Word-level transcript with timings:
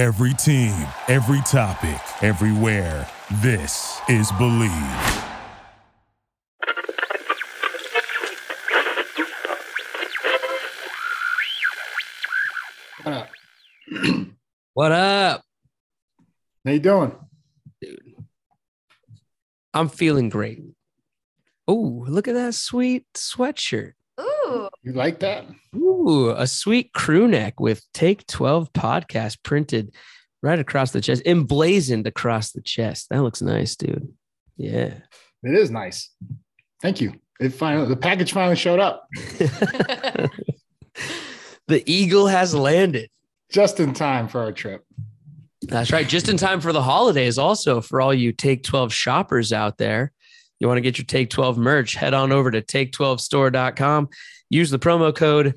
Every 0.00 0.32
team, 0.32 0.86
every 1.08 1.42
topic, 1.42 2.00
everywhere. 2.22 3.06
This 3.42 4.00
is 4.08 4.32
Bleav. 4.32 5.26
What 13.02 13.12
up? 13.12 13.28
What 14.72 14.92
up? 14.92 15.42
How 16.64 16.70
you 16.72 16.78
doing? 16.78 17.14
Dude. 17.82 18.00
I'm 19.74 19.90
feeling 19.90 20.30
great. 20.30 20.62
Oh, 21.68 22.06
look 22.08 22.26
at 22.26 22.32
that 22.36 22.54
sweet 22.54 23.04
sweatshirt. 23.12 23.92
Ooh, 24.50 24.68
You 24.82 24.92
like 24.92 25.20
that? 25.20 25.44
Ooh, 25.76 26.30
a 26.30 26.46
sweet 26.46 26.92
crew 26.92 27.28
neck 27.28 27.60
with 27.60 27.82
Take 27.94 28.26
12 28.26 28.72
podcast 28.72 29.38
printed 29.42 29.94
right 30.42 30.58
across 30.58 30.92
the 30.92 31.00
chest, 31.00 31.22
emblazoned 31.26 32.06
across 32.06 32.52
the 32.52 32.62
chest. 32.62 33.08
That 33.10 33.22
looks 33.22 33.42
nice, 33.42 33.76
dude. 33.76 34.08
Yeah. 34.56 34.94
It 35.42 35.54
is 35.54 35.70
nice. 35.70 36.10
Thank 36.82 37.00
you. 37.00 37.14
It 37.40 37.54
finally 37.54 37.88
the 37.88 37.96
package 37.96 38.30
finally 38.34 38.56
showed 38.56 38.78
up 38.78 39.06
the 41.66 41.82
eagle 41.86 42.26
has 42.26 42.54
landed. 42.54 43.08
just 43.50 43.80
in 43.80 43.94
time 43.94 44.28
for 44.28 44.42
our 44.42 44.52
trip. 44.52 44.84
That's 45.62 45.92
right. 45.92 46.06
Just 46.08 46.28
in 46.28 46.36
time 46.36 46.60
for 46.60 46.72
the 46.74 46.82
holidays, 46.82 47.38
also 47.38 47.80
for 47.80 48.00
all 48.02 48.12
you 48.12 48.32
Take 48.32 48.62
12 48.64 48.92
shoppers 48.92 49.50
out 49.52 49.78
there. 49.78 50.12
You 50.60 50.68
want 50.68 50.76
to 50.78 50.82
get 50.82 50.98
your 50.98 51.06
Take 51.06 51.30
12 51.30 51.58
merch, 51.58 51.94
head 51.94 52.14
on 52.14 52.32
over 52.32 52.50
to 52.50 52.60
take12store.com. 52.62 54.08
Use 54.50 54.70
the 54.70 54.78
promo 54.78 55.14
code 55.14 55.54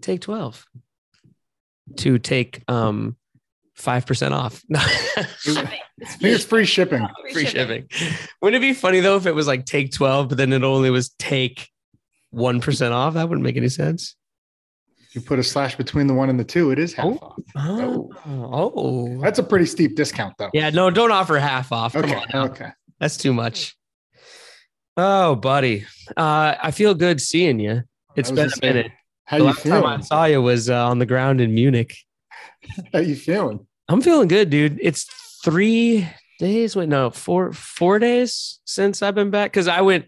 Take12 0.00 0.62
to 1.96 2.18
take 2.18 2.62
um 2.68 3.16
5% 3.78 4.30
off. 4.32 4.62
I 4.74 5.22
think 5.24 5.80
it's 6.30 6.44
free 6.44 6.64
shipping. 6.66 7.06
Free 7.32 7.46
shipping. 7.46 7.88
Wouldn't 8.40 8.62
it 8.62 8.66
be 8.66 8.74
funny 8.74 9.00
though 9.00 9.16
if 9.16 9.26
it 9.26 9.34
was 9.34 9.46
like 9.46 9.64
take 9.64 9.92
12, 9.92 10.28
but 10.28 10.38
then 10.38 10.52
it 10.52 10.62
only 10.62 10.90
was 10.90 11.08
take 11.18 11.68
1% 12.34 12.90
off? 12.92 13.14
That 13.14 13.28
wouldn't 13.28 13.42
make 13.44 13.56
any 13.56 13.68
sense. 13.70 14.14
You 15.12 15.20
put 15.20 15.38
a 15.38 15.42
slash 15.42 15.76
between 15.76 16.06
the 16.06 16.14
one 16.14 16.30
and 16.30 16.38
the 16.40 16.44
two, 16.44 16.70
it 16.70 16.78
is 16.78 16.92
half 16.94 17.06
Oh. 17.06 17.18
off. 17.20 17.38
Oh, 18.26 18.72
oh. 18.76 19.20
That's 19.20 19.38
a 19.38 19.42
pretty 19.42 19.66
steep 19.66 19.94
discount 19.96 20.34
though. 20.38 20.50
Yeah, 20.52 20.70
no, 20.70 20.90
don't 20.90 21.10
offer 21.12 21.38
half 21.38 21.70
off. 21.72 21.92
Come 21.94 22.04
Okay. 22.04 22.14
on 22.14 22.24
now. 22.32 22.44
Okay. 22.46 22.68
That's 23.00 23.16
too 23.16 23.32
much. 23.32 23.76
Oh, 24.96 25.34
buddy. 25.34 25.86
Uh, 26.16 26.54
I 26.62 26.70
feel 26.70 26.94
good 26.94 27.20
seeing 27.20 27.60
you. 27.60 27.82
It's 28.14 28.30
been 28.30 28.46
a 28.46 28.50
saying, 28.50 28.74
minute. 28.74 28.92
How 29.24 29.38
the 29.38 29.44
you 29.44 29.50
last 29.50 29.62
time 29.62 29.84
I 29.86 30.00
saw 30.00 30.24
you 30.26 30.42
was 30.42 30.68
uh, 30.68 30.86
on 30.88 30.98
the 30.98 31.06
ground 31.06 31.40
in 31.40 31.54
Munich. 31.54 31.96
How 32.92 32.98
you 32.98 33.16
feeling? 33.16 33.66
I'm 33.88 34.02
feeling 34.02 34.28
good, 34.28 34.50
dude. 34.50 34.78
It's 34.82 35.04
three 35.44 36.06
days. 36.38 36.76
Wait, 36.76 36.88
no, 36.88 37.10
four 37.10 37.52
four 37.52 37.98
days 37.98 38.60
since 38.64 39.02
I've 39.02 39.14
been 39.14 39.30
back. 39.30 39.50
Because 39.50 39.68
I 39.68 39.80
went, 39.80 40.06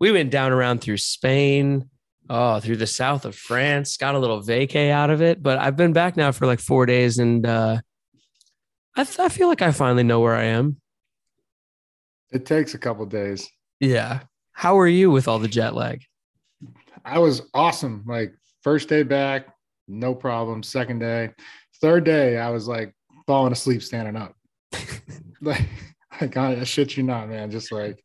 we 0.00 0.10
went 0.10 0.30
down 0.30 0.52
around 0.52 0.80
through 0.80 0.96
Spain, 0.96 1.90
oh, 2.30 2.60
through 2.60 2.76
the 2.76 2.86
south 2.86 3.26
of 3.26 3.36
France. 3.36 3.96
Got 3.98 4.14
a 4.14 4.18
little 4.18 4.40
vacay 4.40 4.90
out 4.90 5.10
of 5.10 5.20
it, 5.20 5.42
but 5.42 5.58
I've 5.58 5.76
been 5.76 5.92
back 5.92 6.16
now 6.16 6.32
for 6.32 6.46
like 6.46 6.60
four 6.60 6.86
days, 6.86 7.18
and 7.18 7.46
uh, 7.46 7.80
I 8.96 9.00
I 9.02 9.28
feel 9.28 9.48
like 9.48 9.62
I 9.62 9.72
finally 9.72 10.04
know 10.04 10.20
where 10.20 10.34
I 10.34 10.44
am. 10.44 10.78
It 12.30 12.46
takes 12.46 12.72
a 12.72 12.78
couple 12.78 13.04
days. 13.04 13.46
Yeah. 13.82 14.20
How 14.52 14.78
are 14.78 14.86
you 14.86 15.10
with 15.10 15.26
all 15.26 15.40
the 15.40 15.48
jet 15.48 15.74
lag? 15.74 16.02
I 17.04 17.18
was 17.18 17.42
awesome. 17.52 18.04
Like 18.06 18.32
first 18.62 18.88
day 18.88 19.02
back, 19.02 19.48
no 19.88 20.14
problem. 20.14 20.62
Second 20.62 21.00
day, 21.00 21.30
third 21.80 22.04
day, 22.04 22.38
I 22.38 22.50
was 22.50 22.68
like 22.68 22.94
falling 23.26 23.52
asleep 23.52 23.82
standing 23.82 24.14
up. 24.14 24.36
like, 25.40 25.62
like 26.20 26.36
I, 26.36 26.60
I 26.60 26.64
shit 26.64 26.96
you 26.96 27.02
not, 27.02 27.28
man. 27.28 27.50
Just 27.50 27.72
like, 27.72 28.04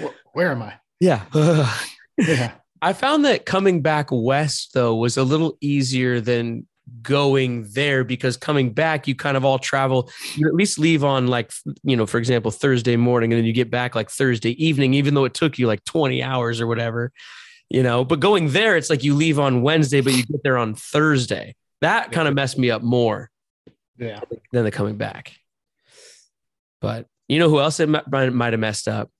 wh- 0.00 0.34
where 0.34 0.50
am 0.50 0.62
I? 0.62 0.74
Yeah. 0.98 1.22
Yeah. 2.18 2.52
I 2.80 2.94
found 2.94 3.26
that 3.26 3.44
coming 3.44 3.82
back 3.82 4.08
west 4.10 4.70
though 4.72 4.94
was 4.94 5.18
a 5.18 5.22
little 5.22 5.58
easier 5.60 6.18
than 6.18 6.66
going 7.02 7.64
there 7.72 8.04
because 8.04 8.36
coming 8.36 8.70
back 8.72 9.08
you 9.08 9.14
kind 9.14 9.36
of 9.36 9.44
all 9.44 9.58
travel 9.58 10.08
you 10.36 10.46
at 10.46 10.54
least 10.54 10.78
leave 10.78 11.02
on 11.02 11.26
like 11.26 11.50
you 11.82 11.96
know 11.96 12.06
for 12.06 12.18
example 12.18 12.50
Thursday 12.52 12.96
morning 12.96 13.32
and 13.32 13.38
then 13.38 13.44
you 13.44 13.52
get 13.52 13.70
back 13.70 13.94
like 13.96 14.08
Thursday 14.08 14.50
evening 14.64 14.94
even 14.94 15.14
though 15.14 15.24
it 15.24 15.34
took 15.34 15.58
you 15.58 15.66
like 15.66 15.82
20 15.84 16.22
hours 16.22 16.60
or 16.60 16.66
whatever 16.66 17.12
you 17.68 17.82
know? 17.82 18.04
But 18.04 18.20
going 18.20 18.50
there 18.50 18.76
it's 18.76 18.88
like 18.88 19.02
you 19.02 19.14
leave 19.14 19.40
on 19.40 19.62
Wednesday 19.62 20.00
but 20.00 20.12
you 20.12 20.24
get 20.24 20.42
there 20.44 20.56
on 20.56 20.74
Thursday. 20.76 21.56
That 21.80 22.12
kind 22.12 22.28
of 22.28 22.34
messed 22.34 22.56
me 22.58 22.70
up 22.70 22.82
more 22.82 23.30
Yeah. 23.98 24.20
than 24.52 24.64
the 24.64 24.70
coming 24.70 24.96
back. 24.96 25.32
But 26.80 27.06
you 27.28 27.40
know 27.40 27.48
who 27.48 27.58
else 27.58 27.80
it 27.80 27.88
might 27.88 28.32
might 28.32 28.52
have 28.52 28.60
messed 28.60 28.86
up 28.86 29.10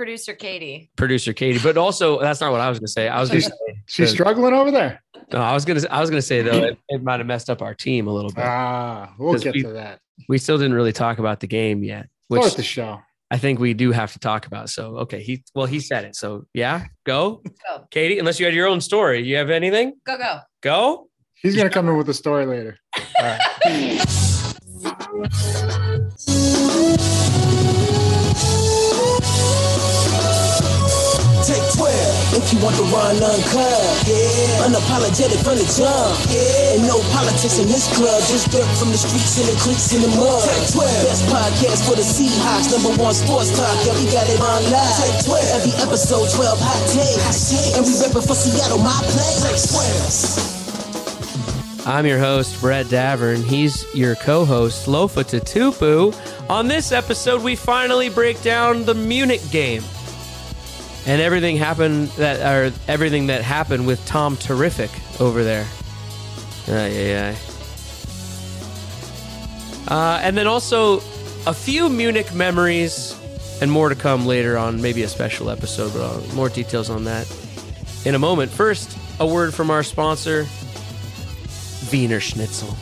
producer 0.00 0.32
Katie. 0.32 0.90
producer 0.96 1.34
Katie 1.34 1.58
but 1.62 1.76
also 1.76 2.18
that's 2.20 2.40
not 2.40 2.52
what 2.52 2.60
I 2.62 2.70
was 2.70 2.78
going 2.78 2.86
to 2.86 2.92
say 2.92 3.06
I 3.06 3.20
was 3.20 3.28
going 3.28 3.42
to 3.42 3.48
say 3.50 3.54
She's 3.84 4.08
the- 4.08 4.14
struggling 4.14 4.54
over 4.54 4.70
there. 4.70 5.02
No, 5.32 5.40
I 5.40 5.52
was 5.52 5.64
gonna. 5.66 5.82
I 5.90 6.00
was 6.00 6.08
gonna 6.10 6.22
say 6.22 6.40
though, 6.42 6.64
it, 6.64 6.78
it 6.88 7.02
might 7.04 7.20
have 7.20 7.26
messed 7.26 7.50
up 7.50 7.60
our 7.62 7.72
team 7.74 8.08
a 8.08 8.12
little 8.12 8.32
bit. 8.32 8.44
Ah, 8.44 9.12
we'll 9.18 9.32
'Cause 9.34 9.44
get 9.44 9.54
we- 9.54 9.62
to 9.62 9.68
that. 9.74 10.00
we 10.28 10.38
still 10.38 10.56
didn't 10.58 10.74
really 10.74 10.92
talk 10.92 11.18
about 11.20 11.38
the 11.40 11.46
game 11.46 11.84
yet, 11.84 12.08
which 12.28 12.42
Start 12.42 12.56
the 12.56 12.62
show. 12.64 13.00
I 13.30 13.36
think 13.38 13.60
we 13.60 13.72
do 13.74 13.92
have 13.92 14.12
to 14.14 14.18
talk 14.18 14.46
about. 14.46 14.70
So, 14.70 14.96
okay, 15.04 15.22
he 15.22 15.44
well, 15.54 15.66
he 15.66 15.78
said 15.80 16.04
it. 16.04 16.16
So, 16.16 16.46
yeah, 16.54 16.86
go, 17.04 17.42
Go, 17.68 17.86
Katie. 17.92 18.18
Unless 18.18 18.40
you 18.40 18.46
had 18.46 18.54
your 18.56 18.66
own 18.66 18.80
story, 18.80 19.22
you 19.22 19.36
have 19.36 19.50
anything? 19.50 19.92
go, 20.04 20.16
go. 20.18 20.38
Go. 20.62 21.08
He's 21.34 21.54
gonna 21.56 21.70
come 21.70 21.88
in 21.88 21.96
with 21.96 22.08
a 22.08 22.14
story 22.14 22.46
later. 22.46 22.78
12 31.80 32.36
if 32.36 32.52
you 32.52 32.60
want 32.60 32.76
the 32.76 32.84
run 32.92 33.16
uncut. 33.16 33.80
Yeah. 34.04 34.68
Unapologetic 34.68 35.40
from 35.40 35.56
the 35.56 35.64
jump. 35.64 36.12
Yeah. 36.28 36.76
And 36.76 36.84
no 36.84 37.00
politics 37.16 37.56
in 37.56 37.72
this 37.72 37.88
club. 37.96 38.20
Just 38.28 38.52
dirt 38.52 38.68
from 38.76 38.92
the 38.92 39.00
streets 39.00 39.40
and 39.40 39.48
the 39.48 39.56
creeks 39.64 39.88
in 39.96 40.04
the 40.04 40.12
mud. 40.12 40.44
Take 40.44 40.76
12. 40.76 41.08
Best 41.08 41.24
podcast 41.32 41.80
for 41.88 41.96
the 41.96 42.04
Seahawks. 42.04 42.68
Number 42.68 42.92
one 43.00 43.16
sports 43.16 43.56
talk. 43.56 43.72
Yeah, 43.88 43.96
we 43.96 44.04
got 44.12 44.28
it 44.28 44.36
on 44.44 44.60
live. 44.68 44.92
Take 45.00 45.24
12. 45.24 45.56
Every 45.56 45.72
episode 45.80 46.28
12 46.28 46.60
hot 46.60 46.84
takes. 46.92 47.48
And 47.72 47.88
we 47.88 47.96
reppin' 47.96 48.28
for 48.28 48.36
Seattle, 48.36 48.84
my 48.84 49.00
place. 49.08 49.40
Take 49.40 49.56
12. 51.80 51.88
I'm 51.88 52.04
your 52.04 52.18
host, 52.18 52.60
Brett 52.60 52.86
Davern. 52.92 53.42
He's 53.42 53.88
your 53.94 54.16
co-host, 54.16 54.86
Lofa 54.86 55.24
Tatupu. 55.24 56.12
On 56.50 56.68
this 56.68 56.92
episode, 56.92 57.42
we 57.42 57.56
finally 57.56 58.10
break 58.10 58.42
down 58.42 58.84
the 58.84 58.92
Munich 58.94 59.40
game 59.50 59.82
and 61.06 61.20
everything 61.20 61.56
happened 61.56 62.08
that 62.10 62.40
or 62.40 62.72
everything 62.88 63.28
that 63.28 63.42
happened 63.42 63.86
with 63.86 64.04
Tom 64.06 64.36
Terrific 64.36 64.90
over 65.20 65.42
there. 65.42 65.66
Ay, 66.68 67.16
ay. 67.16 67.36
Uh, 69.88 70.20
and 70.22 70.36
then 70.36 70.46
also 70.46 70.98
a 71.46 71.54
few 71.54 71.88
Munich 71.88 72.32
memories 72.34 73.16
and 73.60 73.70
more 73.70 73.88
to 73.88 73.94
come 73.94 74.26
later 74.26 74.56
on, 74.56 74.80
maybe 74.80 75.02
a 75.02 75.08
special 75.08 75.50
episode, 75.50 75.92
but 75.92 76.00
uh, 76.02 76.34
more 76.34 76.48
details 76.48 76.90
on 76.90 77.04
that 77.04 77.30
in 78.04 78.14
a 78.14 78.18
moment. 78.18 78.50
First, 78.50 78.96
a 79.18 79.26
word 79.26 79.52
from 79.52 79.70
our 79.70 79.82
sponsor, 79.82 80.44
Wienerschnitzel. 81.90 82.74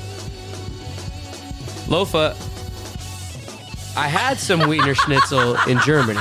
Lofa, 1.89 2.37
I 3.97 4.07
had 4.07 4.39
some 4.39 4.69
Wiener 4.69 4.95
Schnitzel 4.95 5.57
in 5.67 5.81
Germany, 5.81 6.21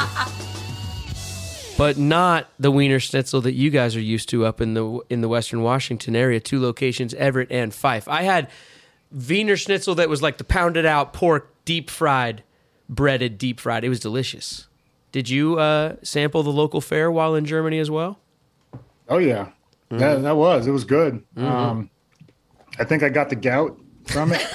but 1.78 1.98
not 1.98 2.50
the 2.60 2.72
Wienerschnitzel 2.72 3.44
that 3.44 3.54
you 3.54 3.70
guys 3.70 3.96
are 3.96 4.02
used 4.02 4.30
to 4.30 4.46
up 4.46 4.60
in 4.62 4.74
the 4.74 5.00
in 5.10 5.22
the 5.22 5.28
Western 5.28 5.62
Washington 5.62 6.16
area. 6.16 6.40
Two 6.40 6.60
locations, 6.60 7.14
Everett 7.14 7.52
and 7.52 7.74
Fife. 7.74 8.08
I 8.08 8.24
had 8.24 8.50
Wiener 9.12 9.56
Schnitzel 9.58 9.96
that 9.96 10.10
was 10.10 10.22
like 10.22 10.38
the 10.38 10.44
pounded 10.44 10.86
out 10.86 11.14
pork, 11.14 11.54
deep 11.66 11.90
fried, 11.90 12.44
breaded, 12.90 13.38
deep 13.38 13.60
fried. 13.60 13.84
It 13.84 13.90
was 13.90 14.00
delicious. 14.00 14.68
Did 15.12 15.30
you 15.30 15.58
uh, 15.58 15.96
sample 16.04 16.44
the 16.44 16.50
local 16.52 16.82
fare 16.82 17.10
while 17.12 17.34
in 17.36 17.46
Germany 17.46 17.80
as 17.80 17.90
well? 17.90 18.20
Oh 19.10 19.20
yeah, 19.20 19.50
Mm-hmm. 19.90 20.00
that 20.00 20.22
that 20.24 20.36
was 20.36 20.68
it 20.68 20.72
was 20.72 20.84
good. 20.84 21.24
Um, 21.38 21.90
I 22.78 22.84
think 22.84 23.04
I 23.04 23.10
got 23.10 23.30
the 23.30 23.38
gout 23.38 23.80
from 24.06 24.34
it, 24.34 24.46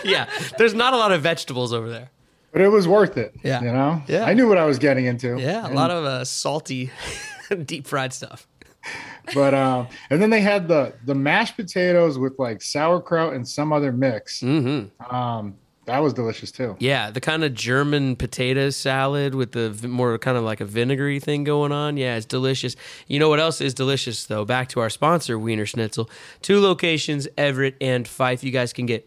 yeah, 0.04 0.28
there's 0.56 0.72
not 0.74 0.94
a 0.94 0.96
lot 0.96 1.12
of 1.12 1.20
vegetables 1.20 1.72
over 1.74 1.88
there. 1.90 2.10
But 2.56 2.62
it 2.64 2.68
was 2.68 2.88
worth 2.88 3.18
it. 3.18 3.34
Yeah. 3.42 3.60
you 3.60 3.70
know. 3.70 4.02
Yeah. 4.08 4.24
I 4.24 4.32
knew 4.32 4.48
what 4.48 4.56
I 4.56 4.64
was 4.64 4.78
getting 4.78 5.04
into. 5.04 5.38
Yeah, 5.38 5.70
a 5.70 5.74
lot 5.74 5.90
of 5.90 6.04
uh, 6.04 6.24
salty, 6.24 6.90
deep 7.66 7.86
fried 7.86 8.14
stuff. 8.14 8.48
But 9.34 9.52
um, 9.52 9.88
and 10.08 10.22
then 10.22 10.30
they 10.30 10.40
had 10.40 10.66
the 10.66 10.94
the 11.04 11.14
mashed 11.14 11.56
potatoes 11.56 12.18
with 12.18 12.38
like 12.38 12.62
sauerkraut 12.62 13.34
and 13.34 13.46
some 13.46 13.74
other 13.74 13.92
mix. 13.92 14.40
Mm-hmm. 14.40 15.14
Um, 15.14 15.56
That 15.84 15.98
was 15.98 16.14
delicious 16.14 16.50
too. 16.50 16.76
Yeah, 16.78 17.10
the 17.10 17.20
kind 17.20 17.44
of 17.44 17.52
German 17.52 18.16
potato 18.16 18.70
salad 18.70 19.34
with 19.34 19.52
the 19.52 19.86
more 19.86 20.16
kind 20.16 20.38
of 20.38 20.42
like 20.42 20.62
a 20.62 20.64
vinegary 20.64 21.20
thing 21.20 21.44
going 21.44 21.72
on. 21.72 21.98
Yeah, 21.98 22.16
it's 22.16 22.24
delicious. 22.24 22.74
You 23.06 23.18
know 23.18 23.28
what 23.28 23.38
else 23.38 23.60
is 23.60 23.74
delicious 23.74 24.24
though? 24.24 24.46
Back 24.46 24.70
to 24.70 24.80
our 24.80 24.88
sponsor, 24.88 25.36
Wienerschnitzel. 25.36 26.08
Two 26.40 26.60
locations, 26.60 27.28
Everett 27.36 27.74
and 27.82 28.08
Fife. 28.08 28.42
You 28.42 28.50
guys 28.50 28.72
can 28.72 28.86
get 28.86 29.06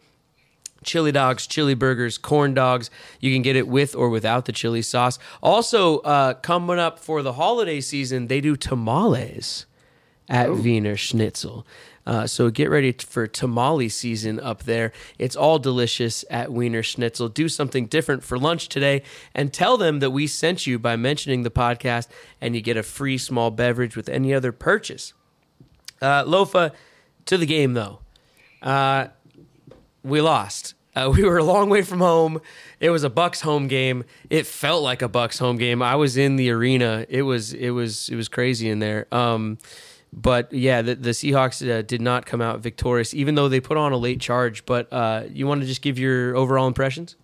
chili 0.84 1.12
dogs, 1.12 1.48
chili 1.48 1.74
burgers, 1.74 2.18
corn 2.18 2.54
dogs. 2.54 2.90
You 3.20 3.34
can 3.34 3.42
get 3.42 3.56
it 3.56 3.68
with 3.68 3.96
or 3.96 4.10
without 4.10 4.46
the 4.46 4.52
chili 4.52 4.82
sauce. 4.82 5.20
Also, 5.42 6.00
uh, 6.00 6.34
coming 6.36 6.80
up 6.80 7.00
for 7.00 7.22
the 7.22 7.34
holiday 7.34 7.82
season, 7.82 8.28
they 8.28 8.42
do 8.42 8.56
tamales 8.56 9.66
at 10.28 10.50
Wienerschnitzel. 10.50 11.64
Uh, 12.06 12.26
so 12.26 12.50
get 12.50 12.72
ready 12.72 12.92
for 12.92 13.28
tamale 13.28 13.88
season 13.88 14.40
up 14.40 14.64
there. 14.64 14.92
It's 15.20 15.36
all 15.36 15.60
delicious 15.60 16.26
at 16.32 16.50
Wienerschnitzel. 16.50 17.34
Do 17.34 17.48
something 17.48 17.86
different 17.86 18.24
for 18.24 18.38
lunch 18.40 18.68
today 18.68 19.04
and 19.36 19.54
tell 19.54 19.78
them 19.78 20.00
that 20.00 20.10
we 20.10 20.26
sent 20.26 20.66
you 20.66 20.80
by 20.80 20.96
mentioning 20.96 21.44
the 21.44 21.52
podcast, 21.52 22.08
and 22.42 22.56
you 22.56 22.62
get 22.62 22.78
a 22.78 22.84
free 22.84 23.20
small 23.20 23.52
beverage 23.52 23.96
with 23.96 24.10
any 24.10 24.34
other 24.34 24.52
purchase. 24.52 25.14
Uh, 26.02 26.24
Lofa, 26.24 26.72
to 27.26 27.38
the 27.38 27.46
game 27.46 27.74
though. 27.74 28.00
Uh, 28.62 29.08
we 30.04 30.22
lost. 30.22 30.76
Uh, 30.96 31.12
we 31.16 31.24
were 31.24 31.38
a 31.38 31.44
long 31.44 31.70
way 31.70 31.82
from 31.82 32.00
home. 32.00 32.42
It 32.80 32.90
was 32.90 33.04
a 33.04 33.10
Bucks 33.10 33.42
home 33.42 33.68
game. 33.68 34.04
It 34.30 34.46
felt 34.48 34.84
like 34.84 35.02
a 35.02 35.08
Bucks 35.08 35.40
home 35.40 35.58
game. 35.58 35.82
I 35.82 35.96
was 35.96 36.18
in 36.18 36.36
the 36.36 36.50
arena. 36.52 37.06
It 37.10 37.24
was 37.24 37.54
it 37.54 37.72
was 37.72 38.10
it 38.10 38.16
was 38.16 38.28
crazy 38.28 38.70
in 38.70 38.80
there. 38.80 39.08
Um, 39.14 39.58
but 40.12 40.52
yeah, 40.52 40.82
the, 40.82 40.96
the 40.96 41.12
Seahawks 41.12 41.68
uh, 41.70 41.84
did 41.84 42.02
not 42.02 42.26
come 42.26 42.42
out 42.42 42.60
victorious, 42.60 43.14
even 43.14 43.36
though 43.36 43.48
they 43.48 43.60
put 43.60 43.78
on 43.78 43.92
a 43.92 43.98
late 43.98 44.20
charge. 44.20 44.66
But 44.66 44.92
uh, 44.92 45.24
you 45.32 45.46
want 45.46 45.62
to 45.62 45.68
just 45.68 45.82
give 45.82 46.00
your 46.00 46.36
overall 46.36 46.68
impressions? 46.68 47.16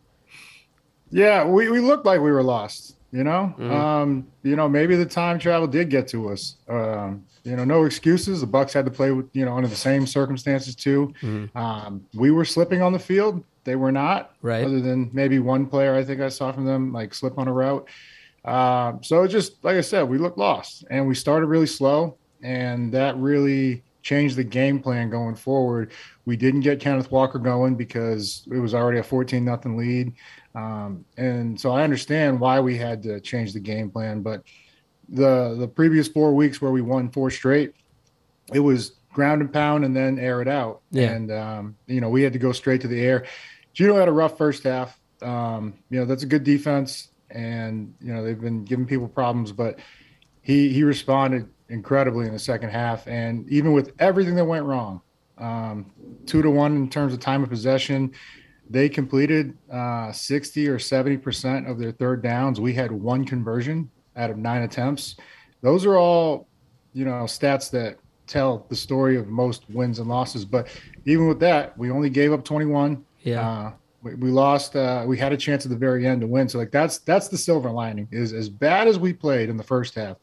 Yeah, 1.10 1.46
we, 1.46 1.70
we 1.70 1.80
looked 1.80 2.06
like 2.06 2.20
we 2.20 2.32
were 2.32 2.44
lost. 2.44 2.96
You 3.16 3.24
know, 3.24 3.54
um, 3.72 4.28
you 4.44 4.58
know, 4.58 4.68
maybe 4.68 4.98
the 4.98 5.06
time 5.06 5.40
travel 5.40 5.68
did 5.68 5.90
get 5.90 6.06
to 6.10 6.30
us. 6.30 6.58
Um, 6.68 7.24
you 7.46 7.56
know, 7.56 7.64
no 7.64 7.86
excuses. 7.86 8.42
The 8.42 8.48
Bucks 8.48 8.74
had 8.74 8.84
to 8.86 8.92
play 8.92 9.12
with 9.12 9.28
you 9.32 9.46
know 9.46 9.56
under 9.56 9.70
the 9.70 9.76
same 9.76 10.06
circumstances 10.06 10.76
too. 10.76 11.14
Um, 11.56 12.06
we 12.14 12.30
were 12.32 12.44
slipping 12.44 12.82
on 12.82 12.92
the 12.92 13.00
field. 13.00 13.42
They 13.64 13.78
were 13.78 13.92
not. 13.92 14.34
Right. 14.42 14.66
Other 14.66 14.82
than 14.82 15.10
maybe 15.14 15.40
one 15.40 15.66
player 15.66 15.96
I 15.96 16.04
think 16.04 16.20
I 16.20 16.28
saw 16.30 16.52
from 16.52 16.66
them 16.66 16.92
like 16.92 17.14
slip 17.14 17.38
on 17.38 17.48
a 17.48 17.54
route. 17.54 17.88
Um, 18.44 19.02
so 19.02 19.26
just 19.28 19.64
like 19.64 19.78
I 19.78 19.82
said, 19.82 20.04
we 20.04 20.18
looked 20.18 20.38
lost 20.38 20.84
and 20.90 21.08
we 21.08 21.16
started 21.16 21.48
really 21.48 21.68
slow, 21.68 22.18
and 22.44 22.92
that 22.92 23.16
really 23.18 23.85
changed 24.06 24.36
the 24.36 24.44
game 24.44 24.80
plan 24.80 25.10
going 25.10 25.36
forward. 25.36 25.92
We 26.26 26.38
didn't 26.38 26.62
get 26.62 26.80
Kenneth 26.80 27.12
Walker 27.12 27.40
going 27.40 27.76
because 27.76 28.48
it 28.52 28.60
was 28.60 28.76
already 28.76 29.00
a 29.00 29.04
14 29.04 29.44
nothing 29.44 29.76
lead. 29.76 30.14
Um, 30.54 31.04
and 31.18 31.60
so 31.60 31.72
I 31.72 31.84
understand 31.84 32.40
why 32.40 32.60
we 32.60 32.78
had 32.78 33.02
to 33.04 33.20
change 33.20 33.52
the 33.52 33.60
game 33.60 33.90
plan, 33.90 34.22
but 34.22 34.44
the 35.10 35.56
the 35.60 35.68
previous 35.68 36.08
four 36.08 36.34
weeks 36.34 36.62
where 36.62 36.72
we 36.72 36.82
won 36.82 37.10
four 37.10 37.30
straight, 37.30 37.74
it 38.54 38.60
was 38.60 38.94
ground 39.12 39.42
and 39.42 39.52
pound 39.52 39.84
and 39.84 39.96
then 39.96 40.20
air 40.20 40.42
it 40.42 40.48
out. 40.48 40.82
Yeah. 40.92 41.12
And 41.12 41.32
um, 41.32 41.76
you 41.88 42.00
know, 42.00 42.10
we 42.10 42.22
had 42.22 42.34
to 42.34 42.40
go 42.40 42.52
straight 42.52 42.82
to 42.82 42.88
the 42.88 43.02
air. 43.02 43.26
Geno 43.74 43.96
had 43.96 44.08
a 44.08 44.12
rough 44.12 44.38
first 44.38 44.64
half. 44.64 45.00
Um, 45.22 45.74
you 45.90 46.00
know, 46.00 46.06
that's 46.06 46.24
a 46.24 46.28
good 46.28 46.44
defense, 46.44 47.10
and 47.32 47.94
you 48.00 48.14
know 48.14 48.24
they've 48.24 48.40
been 48.40 48.66
giving 48.66 48.86
people 48.86 49.08
problems, 49.08 49.52
but 49.52 49.80
he 50.42 50.72
he 50.72 50.84
responded 50.84 51.50
incredibly 51.70 52.28
in 52.28 52.34
the 52.34 52.40
second 52.40 52.70
half, 52.70 53.08
and 53.08 53.50
even 53.50 53.74
with 53.74 53.94
everything 54.00 54.36
that 54.36 54.46
went 54.46 54.66
wrong, 54.66 55.02
um, 55.38 55.92
two 56.26 56.42
to 56.42 56.50
one 56.50 56.76
in 56.76 56.90
terms 56.90 57.14
of 57.14 57.20
time 57.20 57.44
of 57.44 57.50
possession, 57.50 58.12
they 58.70 58.90
completed 58.90 59.58
uh, 59.72 60.12
60 60.12 60.68
or 60.68 60.80
70 60.80 61.18
percent 61.18 61.68
of 61.68 61.78
their 61.78 61.92
third 61.92 62.22
downs. 62.22 62.60
We 62.60 62.74
had 62.74 62.92
one 62.92 63.26
conversion 63.26 63.90
out 64.16 64.30
of 64.30 64.38
nine 64.38 64.64
attempts. 64.64 65.16
Those 65.62 65.86
are 65.86 65.98
all, 65.98 66.48
you 66.94 67.06
know, 67.06 67.24
stats 67.24 67.70
that 67.72 67.98
tell 68.28 68.66
the 68.70 68.76
story 68.76 69.18
of 69.18 69.28
most 69.28 69.70
wins 69.70 70.00
and 70.00 70.08
losses. 70.08 70.46
But 70.46 70.68
even 71.06 71.28
with 71.28 71.40
that, 71.42 71.78
we 71.78 71.92
only 71.92 72.10
gave 72.10 72.34
up 72.34 72.44
21. 72.44 73.04
Yeah. 73.22 73.48
Uh, 73.48 73.72
we, 74.02 74.16
we 74.16 74.30
lost. 74.30 74.76
Uh, 74.76 75.04
we 75.06 75.18
had 75.18 75.34
a 75.34 75.38
chance 75.38 75.66
at 75.66 75.72
the 75.72 75.78
very 75.78 76.06
end 76.06 76.22
to 76.22 76.28
win. 76.28 76.48
So 76.48 76.60
like 76.60 76.72
that's 76.72 77.00
that's 77.00 77.28
the 77.28 77.38
silver 77.38 77.72
lining. 77.72 78.08
Is 78.12 78.34
as 78.34 78.50
bad 78.50 78.88
as 78.88 79.00
we 79.00 79.14
played 79.14 79.50
in 79.50 79.58
the 79.58 79.64
first 79.64 79.96
half, 79.96 80.18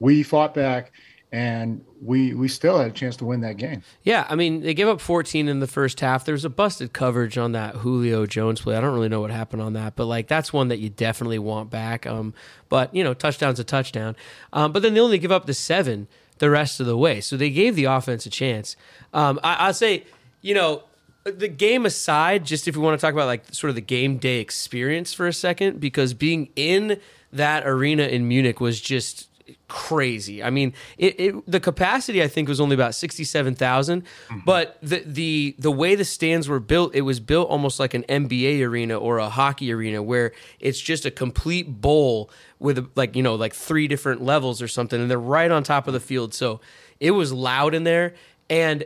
we 0.00 0.22
fought 0.22 0.54
back, 0.54 0.92
and 1.32 1.84
we 2.02 2.34
we 2.34 2.46
still 2.46 2.78
had 2.78 2.88
a 2.88 2.92
chance 2.92 3.16
to 3.16 3.24
win 3.24 3.40
that 3.40 3.56
game. 3.56 3.82
Yeah, 4.02 4.26
I 4.28 4.34
mean, 4.34 4.60
they 4.60 4.74
gave 4.74 4.88
up 4.88 5.00
14 5.00 5.48
in 5.48 5.60
the 5.60 5.66
first 5.66 6.00
half. 6.00 6.24
There 6.24 6.34
was 6.34 6.44
a 6.44 6.50
busted 6.50 6.92
coverage 6.92 7.38
on 7.38 7.52
that 7.52 7.76
Julio 7.76 8.26
Jones 8.26 8.60
play. 8.60 8.76
I 8.76 8.80
don't 8.80 8.94
really 8.94 9.08
know 9.08 9.20
what 9.20 9.30
happened 9.30 9.62
on 9.62 9.72
that, 9.72 9.96
but 9.96 10.06
like 10.06 10.28
that's 10.28 10.52
one 10.52 10.68
that 10.68 10.78
you 10.78 10.90
definitely 10.90 11.38
want 11.38 11.70
back. 11.70 12.06
Um, 12.06 12.34
but 12.68 12.94
you 12.94 13.02
know, 13.02 13.14
touchdown's 13.14 13.60
a 13.60 13.64
touchdown. 13.64 14.14
Um, 14.52 14.72
but 14.72 14.82
then 14.82 14.94
they 14.94 15.00
only 15.00 15.18
give 15.18 15.32
up 15.32 15.46
the 15.46 15.54
seven 15.54 16.08
the 16.38 16.50
rest 16.50 16.80
of 16.80 16.86
the 16.86 16.96
way, 16.96 17.20
so 17.20 17.36
they 17.36 17.50
gave 17.50 17.76
the 17.76 17.84
offense 17.84 18.26
a 18.26 18.30
chance. 18.30 18.76
Um, 19.14 19.40
I, 19.42 19.54
I'll 19.54 19.74
say, 19.74 20.04
you 20.40 20.54
know, 20.54 20.82
the 21.24 21.48
game 21.48 21.86
aside, 21.86 22.44
just 22.44 22.66
if 22.66 22.76
we 22.76 22.82
want 22.82 22.98
to 22.98 23.04
talk 23.04 23.14
about 23.14 23.26
like 23.26 23.44
sort 23.52 23.68
of 23.68 23.74
the 23.74 23.80
game 23.80 24.18
day 24.18 24.40
experience 24.40 25.14
for 25.14 25.26
a 25.26 25.32
second, 25.32 25.80
because 25.80 26.14
being 26.14 26.50
in 26.56 27.00
that 27.32 27.66
arena 27.66 28.04
in 28.04 28.28
Munich 28.28 28.60
was 28.60 28.80
just 28.80 29.28
crazy. 29.68 30.42
I 30.42 30.50
mean, 30.50 30.72
it, 30.98 31.18
it 31.18 31.50
the 31.50 31.60
capacity 31.60 32.22
I 32.22 32.28
think 32.28 32.48
was 32.48 32.60
only 32.60 32.74
about 32.74 32.94
sixty 32.94 33.24
seven 33.24 33.54
mm-hmm. 33.54 34.38
but 34.44 34.78
the 34.82 35.02
the 35.06 35.54
the 35.58 35.70
way 35.70 35.94
the 35.94 36.04
stands 36.04 36.48
were 36.48 36.60
built, 36.60 36.94
it 36.94 37.02
was 37.02 37.20
built 37.20 37.48
almost 37.48 37.80
like 37.80 37.94
an 37.94 38.04
NBA 38.04 38.66
arena 38.66 38.96
or 38.96 39.18
a 39.18 39.28
hockey 39.28 39.72
arena, 39.72 40.02
where 40.02 40.32
it's 40.60 40.80
just 40.80 41.04
a 41.04 41.10
complete 41.10 41.80
bowl 41.80 42.30
with 42.58 42.90
like 42.94 43.16
you 43.16 43.22
know 43.22 43.34
like 43.34 43.54
three 43.54 43.88
different 43.88 44.22
levels 44.22 44.62
or 44.62 44.68
something, 44.68 45.00
and 45.00 45.10
they're 45.10 45.18
right 45.18 45.50
on 45.50 45.62
top 45.62 45.86
of 45.86 45.92
the 45.92 46.00
field. 46.00 46.34
So 46.34 46.60
it 47.00 47.12
was 47.12 47.32
loud 47.32 47.74
in 47.74 47.84
there, 47.84 48.14
and 48.48 48.84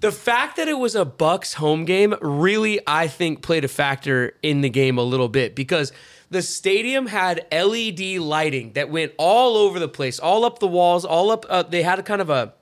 the 0.00 0.12
fact 0.12 0.56
that 0.56 0.68
it 0.68 0.78
was 0.78 0.94
a 0.94 1.04
Bucks 1.04 1.54
home 1.54 1.84
game 1.84 2.14
really, 2.20 2.80
I 2.86 3.08
think, 3.08 3.42
played 3.42 3.64
a 3.64 3.68
factor 3.68 4.34
in 4.42 4.60
the 4.60 4.70
game 4.70 4.96
a 4.96 5.02
little 5.02 5.28
bit 5.28 5.56
because 5.56 5.92
the 6.30 6.42
stadium 6.42 7.06
had 7.06 7.46
LED 7.50 8.18
lighting 8.18 8.72
that 8.72 8.90
went 8.90 9.12
all 9.18 9.56
over 9.56 9.78
the 9.78 9.88
place, 9.88 10.18
all 10.18 10.44
up 10.44 10.58
the 10.58 10.68
walls, 10.68 11.04
all 11.04 11.30
up. 11.30 11.46
Uh, 11.48 11.62
they 11.62 11.82
had 11.82 11.98
a 11.98 12.02
kind 12.02 12.20
of 12.20 12.30
a 12.30 12.52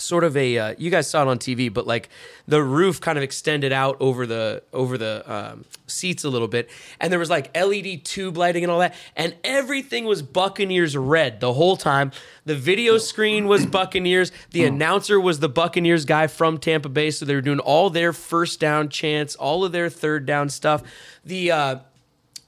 sort 0.00 0.24
of 0.24 0.36
a 0.36 0.58
uh, 0.58 0.74
you 0.78 0.90
guys 0.90 1.08
saw 1.08 1.22
it 1.22 1.28
on 1.28 1.38
TV, 1.38 1.72
but 1.72 1.86
like 1.86 2.08
the 2.46 2.62
roof 2.62 3.00
kind 3.00 3.18
of 3.18 3.24
extended 3.24 3.72
out 3.72 3.96
over 4.00 4.26
the 4.26 4.62
over 4.72 4.98
the 4.98 5.22
um, 5.26 5.64
seats 5.86 6.24
a 6.24 6.28
little 6.28 6.48
bit, 6.48 6.70
and 7.00 7.12
there 7.12 7.18
was 7.18 7.30
like 7.30 7.56
LED 7.56 8.04
tube 8.04 8.36
lighting 8.36 8.64
and 8.64 8.70
all 8.70 8.80
that, 8.80 8.94
and 9.16 9.36
everything 9.44 10.04
was 10.04 10.22
Buccaneers 10.22 10.96
red 10.96 11.40
the 11.40 11.52
whole 11.52 11.76
time. 11.76 12.12
The 12.44 12.54
video 12.54 12.98
screen 12.98 13.46
was 13.46 13.66
Buccaneers. 13.66 14.32
The 14.50 14.64
announcer 14.64 15.20
was 15.20 15.40
the 15.40 15.48
Buccaneers 15.48 16.04
guy 16.04 16.26
from 16.26 16.58
Tampa 16.58 16.88
Bay, 16.88 17.10
so 17.10 17.24
they 17.24 17.34
were 17.34 17.40
doing 17.40 17.60
all 17.60 17.90
their 17.90 18.12
first 18.12 18.60
down 18.60 18.88
chants, 18.88 19.36
all 19.36 19.64
of 19.64 19.72
their 19.72 19.88
third 19.88 20.26
down 20.26 20.48
stuff. 20.48 20.82
The 21.24 21.50
uh, 21.50 21.78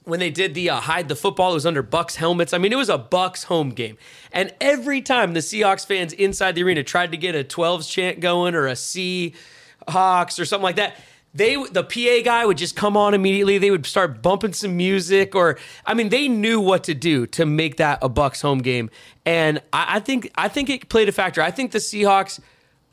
when 0.03 0.19
they 0.19 0.29
did 0.29 0.53
the 0.53 0.69
uh, 0.69 0.79
hide 0.79 1.07
the 1.07 1.15
football, 1.15 1.51
it 1.51 1.55
was 1.55 1.65
under 1.65 1.83
Bucks 1.83 2.15
helmets. 2.15 2.53
I 2.53 2.57
mean, 2.57 2.73
it 2.73 2.77
was 2.77 2.89
a 2.89 2.97
Bucks 2.97 3.43
home 3.43 3.69
game, 3.69 3.97
and 4.31 4.53
every 4.59 5.01
time 5.01 5.33
the 5.33 5.41
Seahawks 5.41 5.85
fans 5.85 6.13
inside 6.13 6.55
the 6.55 6.63
arena 6.63 6.83
tried 6.83 7.11
to 7.11 7.17
get 7.17 7.35
a 7.35 7.43
12s 7.43 7.89
chant 7.89 8.19
going 8.19 8.55
or 8.55 8.67
a 8.67 8.73
Seahawks 8.73 10.39
or 10.39 10.45
something 10.45 10.63
like 10.63 10.77
that, 10.77 10.95
they 11.33 11.55
the 11.55 11.83
PA 11.83 12.23
guy 12.23 12.45
would 12.45 12.57
just 12.57 12.75
come 12.75 12.97
on 12.97 13.13
immediately. 13.13 13.57
They 13.57 13.71
would 13.71 13.85
start 13.85 14.21
bumping 14.21 14.53
some 14.53 14.75
music, 14.75 15.35
or 15.35 15.59
I 15.85 15.93
mean, 15.93 16.09
they 16.09 16.27
knew 16.27 16.59
what 16.59 16.83
to 16.85 16.93
do 16.93 17.27
to 17.27 17.45
make 17.45 17.77
that 17.77 17.99
a 18.01 18.09
Bucks 18.09 18.41
home 18.41 18.59
game, 18.59 18.89
and 19.25 19.61
I, 19.71 19.97
I 19.97 19.99
think 19.99 20.31
I 20.35 20.47
think 20.47 20.69
it 20.69 20.89
played 20.89 21.09
a 21.09 21.13
factor. 21.13 21.41
I 21.41 21.51
think 21.51 21.71
the 21.71 21.79
Seahawks 21.79 22.39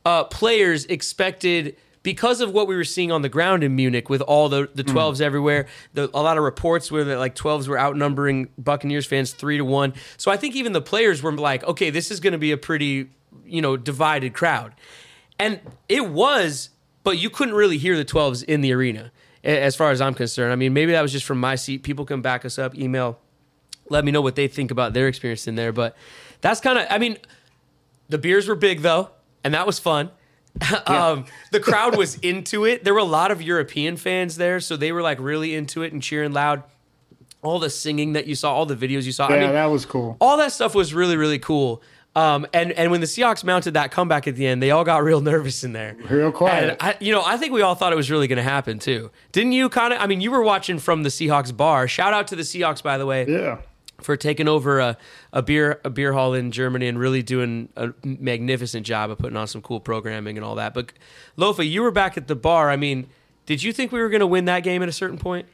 uh, 0.05 0.25
players 0.25 0.85
expected 0.87 1.77
because 2.09 2.41
of 2.41 2.55
what 2.55 2.67
we 2.67 2.75
were 2.75 2.85
seeing 2.85 3.13
on 3.13 3.21
the 3.21 3.29
ground 3.29 3.63
in 3.63 3.77
Munich 3.77 4.09
with 4.09 4.23
all 4.23 4.49
the 4.49 4.67
the 4.75 4.83
mm. 4.83 4.95
12s 4.95 5.21
everywhere. 5.21 5.67
The, 5.93 6.09
a 6.15 6.23
lot 6.23 6.39
of 6.39 6.43
reports 6.43 6.91
where 6.91 7.05
that 7.05 7.19
like 7.19 7.35
12s 7.35 7.69
were 7.69 7.79
outnumbering 7.79 8.49
Buccaneers 8.57 9.05
fans 9.05 9.33
three 9.33 9.59
to 9.59 9.65
one. 9.65 9.93
So 10.17 10.31
I 10.31 10.39
think 10.39 10.57
even 10.57 10.73
the 10.73 10.81
players 10.81 11.23
were 11.23 11.33
like, 11.33 11.63
okay, 11.65 11.91
this 11.91 12.11
is 12.11 12.19
going 12.19 12.33
to 12.33 12.39
be 12.39 12.51
a 12.51 12.57
pretty 12.57 13.11
you 13.45 13.61
know 13.61 13.77
divided 13.77 14.33
crowd, 14.33 14.75
and 15.39 15.61
it 15.87 16.09
was. 16.09 16.71
But 17.05 17.19
you 17.19 17.29
couldn't 17.29 17.55
really 17.55 17.77
hear 17.77 17.95
the 17.95 18.07
12s 18.07 18.43
in 18.45 18.63
the 18.63 18.73
arena, 18.73 19.13
as 19.45 19.77
far 19.77 19.91
as 19.91 20.01
I'm 20.01 20.15
concerned. 20.15 20.51
I 20.51 20.57
mean, 20.57 20.73
maybe 20.73 20.93
that 20.93 21.03
was 21.03 21.13
just 21.13 21.27
from 21.27 21.41
my 21.41 21.57
seat. 21.57 21.83
People 21.83 22.07
can 22.07 22.23
back 22.23 22.47
us 22.47 22.59
up. 22.59 22.75
Email, 22.75 23.19
let 23.91 24.05
me 24.07 24.13
know 24.13 24.23
what 24.23 24.35
they 24.35 24.49
think 24.49 24.71
about 24.71 24.95
their 24.95 25.09
experience 25.09 25.47
in 25.47 25.57
there. 25.57 25.73
But 25.73 25.95
that's 26.41 26.61
kind 26.61 26.79
of, 26.79 26.87
I 26.91 26.99
mean, 26.99 27.19
the 28.09 28.19
beers 28.19 28.49
were 28.49 28.57
big 28.57 28.81
though, 28.81 29.11
and 29.45 29.53
that 29.53 29.67
was 29.67 29.79
fun. 29.79 30.11
um, 30.87 31.27
the 31.53 31.61
crowd 31.61 31.97
was 31.97 32.17
into 32.17 32.65
it. 32.65 32.85
There 32.85 32.95
were 32.95 33.01
a 33.01 33.05
lot 33.05 33.31
of 33.31 33.43
European 33.43 33.97
fans 33.97 34.37
there, 34.37 34.61
so 34.61 34.77
they 34.77 34.93
were 34.93 35.03
like 35.03 35.19
really 35.21 35.55
into 35.55 35.83
it 35.83 35.93
and 35.93 36.03
cheering 36.03 36.33
loud. 36.33 36.63
All 37.41 37.61
the 37.61 37.71
singing 37.71 38.15
that 38.15 38.27
you 38.27 38.35
saw, 38.35 38.53
all 38.53 38.67
the 38.67 38.75
videos 38.75 39.05
you 39.05 39.13
saw. 39.13 39.29
Yeah, 39.29 39.37
I 39.37 39.41
mean, 39.41 39.53
that 39.53 39.67
was 39.67 39.87
cool. 39.87 40.17
all 40.21 40.37
that 40.39 40.51
stuff 40.53 40.75
was 40.75 40.93
really 40.93 41.17
really 41.17 41.39
cool. 41.39 41.83
Um, 42.17 42.47
and 42.53 42.73
and 42.73 42.91
when 42.91 43.01
the 43.01 43.07
Seahawks 43.07 43.45
mounted 43.45 43.75
that 43.75 43.93
comeback 43.93 44.27
at 44.27 44.35
the 44.35 44.45
end, 44.45 44.61
they 44.61 44.73
all 44.73 44.83
got 44.83 45.05
real 45.05 45.21
nervous 45.21 45.63
in 45.63 45.73
there. 45.73 45.97
Real 46.11 46.33
quiet. 46.33 46.77
I, 46.81 46.97
you 46.99 47.13
know, 47.13 47.23
I 47.25 47.37
think 47.37 47.53
we 47.53 47.63
all 47.63 47.77
thought 47.77 47.93
it 47.93 47.97
was 47.97 48.11
really 48.11 48.27
going 48.27 48.39
to 48.39 48.43
happen 48.43 48.81
too. 48.81 49.13
Didn't 49.31 49.53
you? 49.53 49.69
Kind 49.69 49.93
of. 49.93 50.01
I 50.01 50.09
mean, 50.09 50.21
you 50.21 50.33
were 50.33 50.43
watching 50.43 50.81
from 50.81 51.05
the 51.05 51.11
Seahawks 51.11 51.57
bar. 51.57 51.87
Shout 51.87 52.13
out 52.13 52.27
to 52.29 52.37
the 52.37 52.43
Seahawks, 52.43 52.83
by 52.83 52.99
the 52.99 53.07
way 53.07 53.25
yeah. 53.29 53.59
For 54.01 54.17
taking 54.17 54.49
over 54.49 54.79
a, 54.79 54.97
a 55.33 55.43
beer 55.43 55.81
a 55.85 55.91
beer 55.91 56.13
hall 56.13 56.35
in 56.35 56.51
Germany 56.51 56.87
and 56.87 56.99
really 56.99 57.23
doing 57.23 57.69
a 57.77 57.93
magnificent 58.05 58.87
job 58.87 59.11
of 59.11 59.19
putting 59.19 59.37
on 59.37 59.47
some 59.47 59.61
cool 59.61 59.81
programming 59.81 60.37
and 60.37 60.45
all 60.45 60.55
that. 60.55 60.75
But 60.75 60.93
Lofa, 61.37 61.69
you 61.69 61.83
were 61.83 61.91
back 61.91 62.17
at 62.17 62.29
the 62.29 62.37
bar. 62.37 62.71
I 62.71 62.77
mean, 62.77 63.09
did 63.47 63.63
you 63.63 63.73
think 63.73 63.93
we 63.93 64.01
were 64.01 64.09
going 64.09 64.21
to 64.21 64.27
win 64.27 64.45
that 64.47 64.61
game 64.61 64.83
at 64.83 64.89
a 64.89 64.93
certain 64.93 65.19
point? 65.19 65.47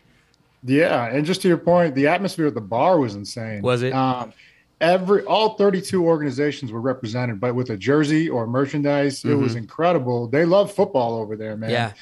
Yeah, 0.62 1.06
and 1.06 1.26
just 1.26 1.42
to 1.42 1.48
your 1.48 1.58
point, 1.58 1.94
the 1.94 2.06
atmosphere 2.06 2.46
at 2.46 2.54
the 2.54 2.60
bar 2.60 2.98
was 2.98 3.14
insane. 3.14 3.60
Was 3.62 3.82
it? 3.82 3.92
Um, 3.92 4.32
every 4.80 5.22
all 5.24 5.56
32 5.56 6.04
organizations 6.04 6.72
were 6.72 6.80
represented, 6.80 7.40
but 7.40 7.54
with 7.54 7.70
a 7.70 7.76
jersey 7.76 8.28
or 8.28 8.46
merchandise, 8.46 9.24
it 9.24 9.34
was 9.34 9.54
incredible. 9.54 10.26
They 10.26 10.44
love 10.44 10.72
football 10.72 11.16
over 11.16 11.36
there, 11.36 11.56
man. 11.56 11.70
Mm-hmm. 11.70 11.94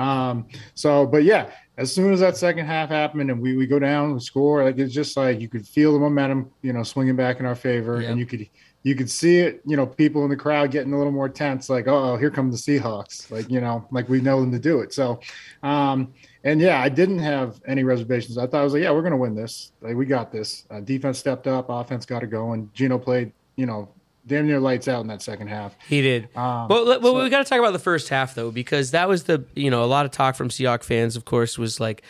Yeah. 0.00 0.30
Um, 0.30 0.46
so, 0.74 1.06
but 1.06 1.24
yeah, 1.24 1.50
as 1.80 1.90
soon 1.92 2.12
as 2.12 2.20
that 2.20 2.36
second 2.36 2.66
half 2.66 2.90
happened 2.90 3.30
and 3.30 3.40
we, 3.40 3.56
we 3.56 3.66
go 3.66 3.78
down, 3.78 4.12
we 4.12 4.20
score, 4.20 4.62
like 4.62 4.78
it's 4.78 4.92
just 4.92 5.16
like 5.16 5.40
you 5.40 5.48
could 5.48 5.66
feel 5.66 5.94
the 5.94 5.98
momentum, 5.98 6.50
you 6.60 6.74
know, 6.74 6.82
swinging 6.82 7.16
back 7.16 7.40
in 7.40 7.46
our 7.46 7.54
favor, 7.54 8.00
Yep. 8.02 8.10
and 8.10 8.20
you 8.20 8.26
could 8.26 8.46
you 8.82 8.94
could 8.94 9.10
see 9.10 9.38
it, 9.38 9.60
you 9.66 9.76
know, 9.76 9.86
people 9.86 10.24
in 10.24 10.30
the 10.30 10.36
crowd 10.36 10.70
getting 10.70 10.92
a 10.94 10.96
little 10.96 11.12
more 11.12 11.28
tense, 11.28 11.68
like, 11.68 11.86
oh, 11.86 12.16
here 12.16 12.30
come 12.30 12.50
the 12.50 12.56
Seahawks, 12.56 13.30
like 13.30 13.50
you 13.50 13.60
know, 13.62 13.86
like 13.90 14.08
we 14.10 14.20
know 14.20 14.40
them 14.40 14.52
to 14.52 14.58
do 14.58 14.80
it. 14.80 14.92
So, 14.92 15.20
um, 15.62 16.12
and 16.44 16.60
yeah, 16.60 16.80
I 16.82 16.90
didn't 16.90 17.18
have 17.18 17.60
any 17.66 17.82
reservations. 17.82 18.36
I 18.36 18.46
thought 18.46 18.60
I 18.60 18.64
was 18.64 18.74
like, 18.74 18.82
yeah, 18.82 18.90
we're 18.90 19.02
gonna 19.02 19.16
win 19.16 19.34
this. 19.34 19.72
Like 19.80 19.96
we 19.96 20.04
got 20.04 20.30
this. 20.30 20.66
Uh, 20.70 20.80
defense 20.80 21.18
stepped 21.18 21.46
up, 21.46 21.66
offense 21.70 22.04
got 22.04 22.22
it 22.22 22.28
going. 22.30 22.70
Geno 22.74 22.98
played, 22.98 23.32
you 23.56 23.64
know, 23.66 23.88
damn 24.30 24.46
near 24.46 24.60
lights 24.60 24.88
out 24.88 25.00
in 25.02 25.08
that 25.08 25.20
second 25.20 25.48
half. 25.48 25.76
He 25.88 26.00
did. 26.00 26.28
Um, 26.36 26.68
well, 26.68 26.86
well 26.86 27.00
so- 27.02 27.22
we 27.22 27.28
got 27.28 27.44
to 27.44 27.48
talk 27.48 27.58
about 27.58 27.72
the 27.72 27.78
first 27.78 28.08
half 28.08 28.34
though, 28.34 28.50
because 28.50 28.92
that 28.92 29.08
was 29.08 29.24
the 29.24 29.44
you 29.54 29.70
know 29.70 29.84
a 29.84 29.86
lot 29.86 30.06
of 30.06 30.12
talk 30.12 30.36
from 30.36 30.48
Seahawks 30.48 30.84
fans. 30.84 31.16
Of 31.16 31.26
course, 31.26 31.58
was 31.58 31.78
like. 31.78 32.02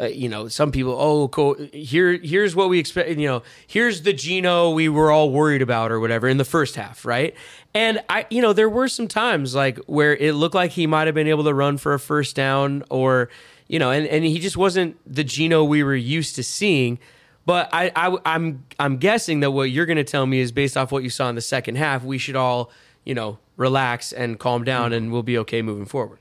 Uh, 0.00 0.04
you 0.04 0.28
know, 0.28 0.46
some 0.46 0.70
people. 0.70 0.92
Oh, 0.96 1.26
cool. 1.26 1.56
Here, 1.72 2.12
here's 2.18 2.54
what 2.54 2.68
we 2.68 2.78
expect. 2.78 3.10
You 3.18 3.26
know, 3.26 3.42
here's 3.66 4.02
the 4.02 4.12
Geno 4.12 4.70
we 4.70 4.88
were 4.88 5.10
all 5.10 5.32
worried 5.32 5.60
about, 5.60 5.90
or 5.90 5.98
whatever, 5.98 6.28
in 6.28 6.36
the 6.36 6.44
first 6.44 6.76
half, 6.76 7.04
right? 7.04 7.34
And 7.74 8.00
I, 8.08 8.24
you 8.30 8.40
know, 8.40 8.52
there 8.52 8.68
were 8.68 8.86
some 8.86 9.08
times 9.08 9.56
like 9.56 9.76
where 9.86 10.14
it 10.14 10.34
looked 10.34 10.54
like 10.54 10.70
he 10.70 10.86
might 10.86 11.08
have 11.08 11.16
been 11.16 11.26
able 11.26 11.42
to 11.42 11.52
run 11.52 11.78
for 11.78 11.94
a 11.94 11.98
first 11.98 12.36
down, 12.36 12.84
or 12.90 13.28
you 13.66 13.80
know, 13.80 13.90
and 13.90 14.06
and 14.06 14.24
he 14.24 14.38
just 14.38 14.56
wasn't 14.56 14.96
the 15.04 15.24
Geno 15.24 15.64
we 15.64 15.82
were 15.82 15.96
used 15.96 16.36
to 16.36 16.44
seeing. 16.44 17.00
But 17.48 17.70
I, 17.72 17.90
I 17.96 18.14
I'm 18.26 18.62
I'm 18.78 18.98
guessing 18.98 19.40
that 19.40 19.52
what 19.52 19.70
you're 19.70 19.86
going 19.86 19.96
to 19.96 20.04
tell 20.04 20.26
me 20.26 20.40
is 20.40 20.52
based 20.52 20.76
off 20.76 20.92
what 20.92 21.02
you 21.02 21.08
saw 21.08 21.30
in 21.30 21.34
the 21.34 21.40
second 21.40 21.76
half. 21.76 22.04
We 22.04 22.18
should 22.18 22.36
all, 22.36 22.70
you 23.06 23.14
know, 23.14 23.38
relax 23.56 24.12
and 24.12 24.38
calm 24.38 24.64
down, 24.64 24.92
and 24.92 25.10
we'll 25.10 25.22
be 25.22 25.38
okay 25.38 25.62
moving 25.62 25.86
forward. 25.86 26.18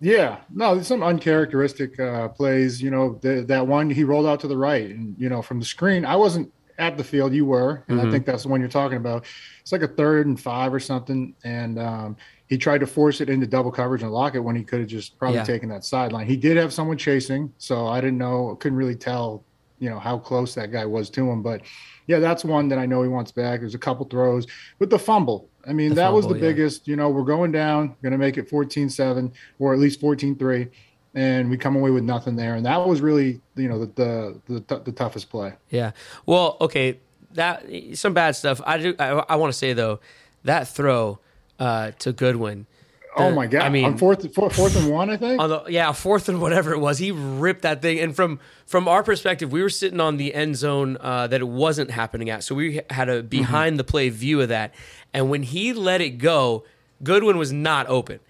Yeah, 0.00 0.38
no, 0.48 0.74
there's 0.74 0.86
some 0.86 1.02
uncharacteristic 1.02 2.00
uh, 2.00 2.28
plays. 2.28 2.80
You 2.80 2.90
know, 2.90 3.18
the, 3.20 3.42
that 3.42 3.66
one 3.66 3.90
he 3.90 4.02
rolled 4.02 4.24
out 4.24 4.40
to 4.40 4.48
the 4.48 4.56
right, 4.56 4.88
and 4.88 5.14
you 5.18 5.28
know, 5.28 5.42
from 5.42 5.58
the 5.58 5.66
screen, 5.66 6.06
I 6.06 6.16
wasn't 6.16 6.50
at 6.78 6.96
the 6.96 7.04
field. 7.04 7.34
You 7.34 7.44
were, 7.44 7.84
and 7.88 8.00
I 8.00 8.10
think 8.10 8.24
that's 8.24 8.44
the 8.44 8.48
one 8.48 8.60
you're 8.60 8.70
talking 8.70 8.96
about. 8.96 9.26
It's 9.60 9.72
like 9.72 9.82
a 9.82 9.88
third 9.88 10.26
and 10.26 10.40
five 10.40 10.72
or 10.72 10.80
something, 10.80 11.34
and 11.44 11.78
um, 11.78 12.16
he 12.46 12.56
tried 12.56 12.78
to 12.78 12.86
force 12.86 13.20
it 13.20 13.28
into 13.28 13.46
double 13.46 13.70
coverage 13.70 14.02
and 14.02 14.10
lock 14.10 14.34
it 14.34 14.40
when 14.40 14.56
he 14.56 14.62
could 14.64 14.80
have 14.80 14.88
just 14.88 15.18
probably 15.18 15.36
Yeah. 15.36 15.44
taken 15.44 15.68
that 15.68 15.84
sideline. 15.84 16.26
He 16.26 16.36
did 16.38 16.56
have 16.56 16.72
someone 16.72 16.96
chasing, 16.96 17.52
so 17.58 17.86
I 17.86 18.00
didn't 18.00 18.18
know, 18.18 18.56
couldn't 18.60 18.78
really 18.78 18.94
tell, 18.96 19.44
you 19.78 19.90
know, 19.90 19.98
how 19.98 20.18
close 20.18 20.54
that 20.54 20.72
guy 20.72 20.84
was 20.84 21.10
to 21.10 21.30
him. 21.30 21.42
But 21.42 21.62
yeah, 22.06 22.18
that's 22.18 22.44
one 22.44 22.68
that 22.68 22.78
I 22.78 22.86
know 22.86 23.02
he 23.02 23.08
wants 23.08 23.32
back. 23.32 23.60
There's 23.60 23.74
a 23.74 23.78
couple 23.78 24.06
throws 24.06 24.46
but 24.78 24.90
the 24.90 24.98
fumble. 24.98 25.48
I 25.66 25.72
mean, 25.72 25.90
The 25.90 25.96
that 25.96 26.12
was 26.12 26.26
the 26.26 26.34
yeah. 26.34 26.40
biggest, 26.40 26.86
you 26.86 26.96
know, 26.96 27.10
we're 27.10 27.24
going 27.24 27.50
down, 27.52 27.96
going 28.02 28.12
to 28.12 28.18
make 28.18 28.38
it 28.38 28.48
14 28.48 28.88
7 28.88 29.32
or 29.58 29.72
at 29.72 29.80
least 29.80 30.00
14 30.00 30.36
3. 30.36 30.68
And 31.14 31.50
we 31.50 31.56
come 31.56 31.76
away 31.76 31.90
with 31.90 32.04
nothing 32.04 32.36
there. 32.36 32.54
And 32.54 32.66
that 32.66 32.86
was 32.86 33.00
really, 33.00 33.40
you 33.56 33.68
know, 33.68 33.84
the, 33.84 34.40
the, 34.46 34.60
the, 34.66 34.78
the 34.80 34.92
toughest 34.92 35.30
play. 35.30 35.54
Yeah. 35.70 35.92
Well, 36.26 36.56
okay. 36.60 37.00
That 37.32 37.64
some 37.94 38.14
bad 38.14 38.36
stuff. 38.36 38.62
I 38.64 38.78
do. 38.78 38.94
I, 38.98 39.08
I 39.28 39.36
want 39.36 39.52
to 39.52 39.58
say 39.58 39.74
though, 39.74 40.00
that 40.44 40.68
throw 40.68 41.18
uh, 41.58 41.90
to 41.98 42.12
Goodwin. 42.12 42.66
Oh 43.16 43.30
my 43.32 43.46
God. 43.46 43.62
I 43.62 43.68
mean, 43.68 43.84
on 43.84 43.96
fourth, 43.98 44.32
fourth, 44.34 44.54
fourth 44.56 44.76
and 44.76 44.90
one, 44.90 45.10
I 45.10 45.16
think. 45.16 45.40
on 45.40 45.48
the 45.48 45.64
yeah 45.68 45.92
fourth 45.92 46.28
and 46.28 46.40
whatever 46.40 46.72
it 46.72 46.78
was 46.78 46.98
he 46.98 47.10
ripped 47.12 47.62
that 47.62 47.82
thing 47.82 47.98
and 47.98 48.14
from 48.14 48.38
from 48.66 48.86
our 48.88 49.02
perspective 49.02 49.50
we 49.52 49.62
were 49.62 49.70
sitting 49.70 50.00
on 50.00 50.16
the 50.16 50.34
end 50.34 50.56
zone 50.56 50.96
uh, 51.00 51.26
that 51.26 51.40
it 51.40 51.48
wasn't 51.48 51.90
happening 51.90 52.30
at 52.30 52.44
so 52.44 52.54
we 52.54 52.80
had 52.90 53.08
a 53.08 53.22
behind 53.22 53.78
the 53.78 53.84
play 53.84 54.08
view 54.08 54.40
of 54.40 54.48
that 54.50 54.74
and 55.14 55.30
when 55.30 55.42
he 55.42 55.72
let 55.72 56.00
it 56.00 56.18
go 56.18 56.64
goodwin 57.02 57.38
was 57.38 57.52
not 57.52 57.86
open 57.88 58.20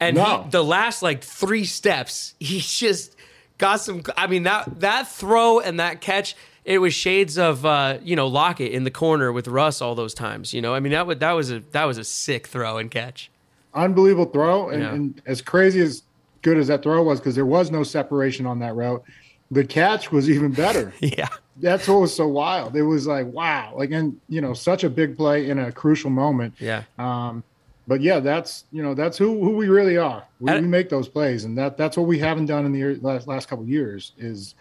and 0.00 0.16
No. 0.16 0.42
he, 0.44 0.50
the 0.50 0.62
last 0.64 1.02
like 1.02 1.22
three 1.24 1.64
steps 1.64 2.34
he 2.38 2.60
just 2.60 3.16
got 3.58 3.80
some 3.80 4.02
i 4.16 4.26
mean 4.26 4.42
that 4.44 4.80
that 4.80 5.08
throw 5.08 5.60
and 5.60 5.80
that 5.80 6.00
catch 6.00 6.36
it 6.64 6.78
was 6.78 6.92
shades 6.92 7.38
of 7.38 7.64
uh, 7.64 7.98
you 8.02 8.16
know 8.16 8.26
Lockett 8.26 8.72
in 8.72 8.82
the 8.82 8.90
corner 8.90 9.30
with 9.30 9.46
Russ 9.46 9.80
all 9.80 9.94
those 9.94 10.14
times. 10.14 10.52
You 10.52 10.60
know, 10.60 10.74
I 10.74 10.80
mean 10.80 10.90
that 10.90 11.06
would 11.06 11.20
that 11.20 11.30
was 11.30 11.52
a 11.52 11.60
that 11.70 11.84
was 11.84 11.96
a 11.96 12.02
sick 12.02 12.48
throw 12.48 12.78
and 12.78 12.90
catch. 12.90 13.30
Unbelievable 13.76 14.30
throw. 14.32 14.70
And, 14.70 14.82
Yeah. 14.82 14.94
and 14.94 15.22
as 15.26 15.40
crazy 15.42 15.80
as 15.80 16.02
good 16.42 16.56
as 16.58 16.66
that 16.68 16.82
throw 16.82 17.02
was, 17.02 17.20
because 17.20 17.34
there 17.34 17.46
was 17.46 17.70
no 17.70 17.82
separation 17.82 18.46
on 18.46 18.58
that 18.60 18.74
route, 18.74 19.04
the 19.50 19.64
catch 19.64 20.10
was 20.10 20.28
even 20.28 20.50
better. 20.52 20.92
Yeah, 21.00 21.28
That's 21.58 21.86
what 21.86 22.00
was 22.00 22.14
so 22.14 22.26
wild. 22.26 22.74
It 22.74 22.82
was 22.82 23.06
like, 23.06 23.26
wow. 23.26 23.74
Like, 23.76 23.90
and, 23.92 24.18
you 24.28 24.40
know, 24.40 24.52
such 24.54 24.82
a 24.84 24.90
big 24.90 25.16
play 25.16 25.48
in 25.48 25.58
a 25.58 25.70
crucial 25.70 26.10
moment. 26.10 26.54
yeah. 26.58 26.82
Um, 26.98 27.44
but 27.88 28.00
yeah, 28.00 28.18
that's 28.18 28.64
you 28.72 28.82
know 28.82 28.94
that's 28.94 29.16
who 29.16 29.40
who 29.40 29.50
we 29.50 29.68
really 29.68 29.96
are. 29.96 30.24
We, 30.40 30.52
we 30.54 30.62
make 30.62 30.88
those 30.88 31.08
plays, 31.08 31.44
and 31.44 31.56
that 31.56 31.76
that's 31.76 31.96
what 31.96 32.08
we 32.08 32.18
haven't 32.18 32.46
done 32.46 32.66
in 32.66 32.72
the 32.72 32.96
last 33.00 33.28
last 33.28 33.48
couple 33.48 33.62
of 33.62 33.68
years 33.68 34.10
is, 34.18 34.56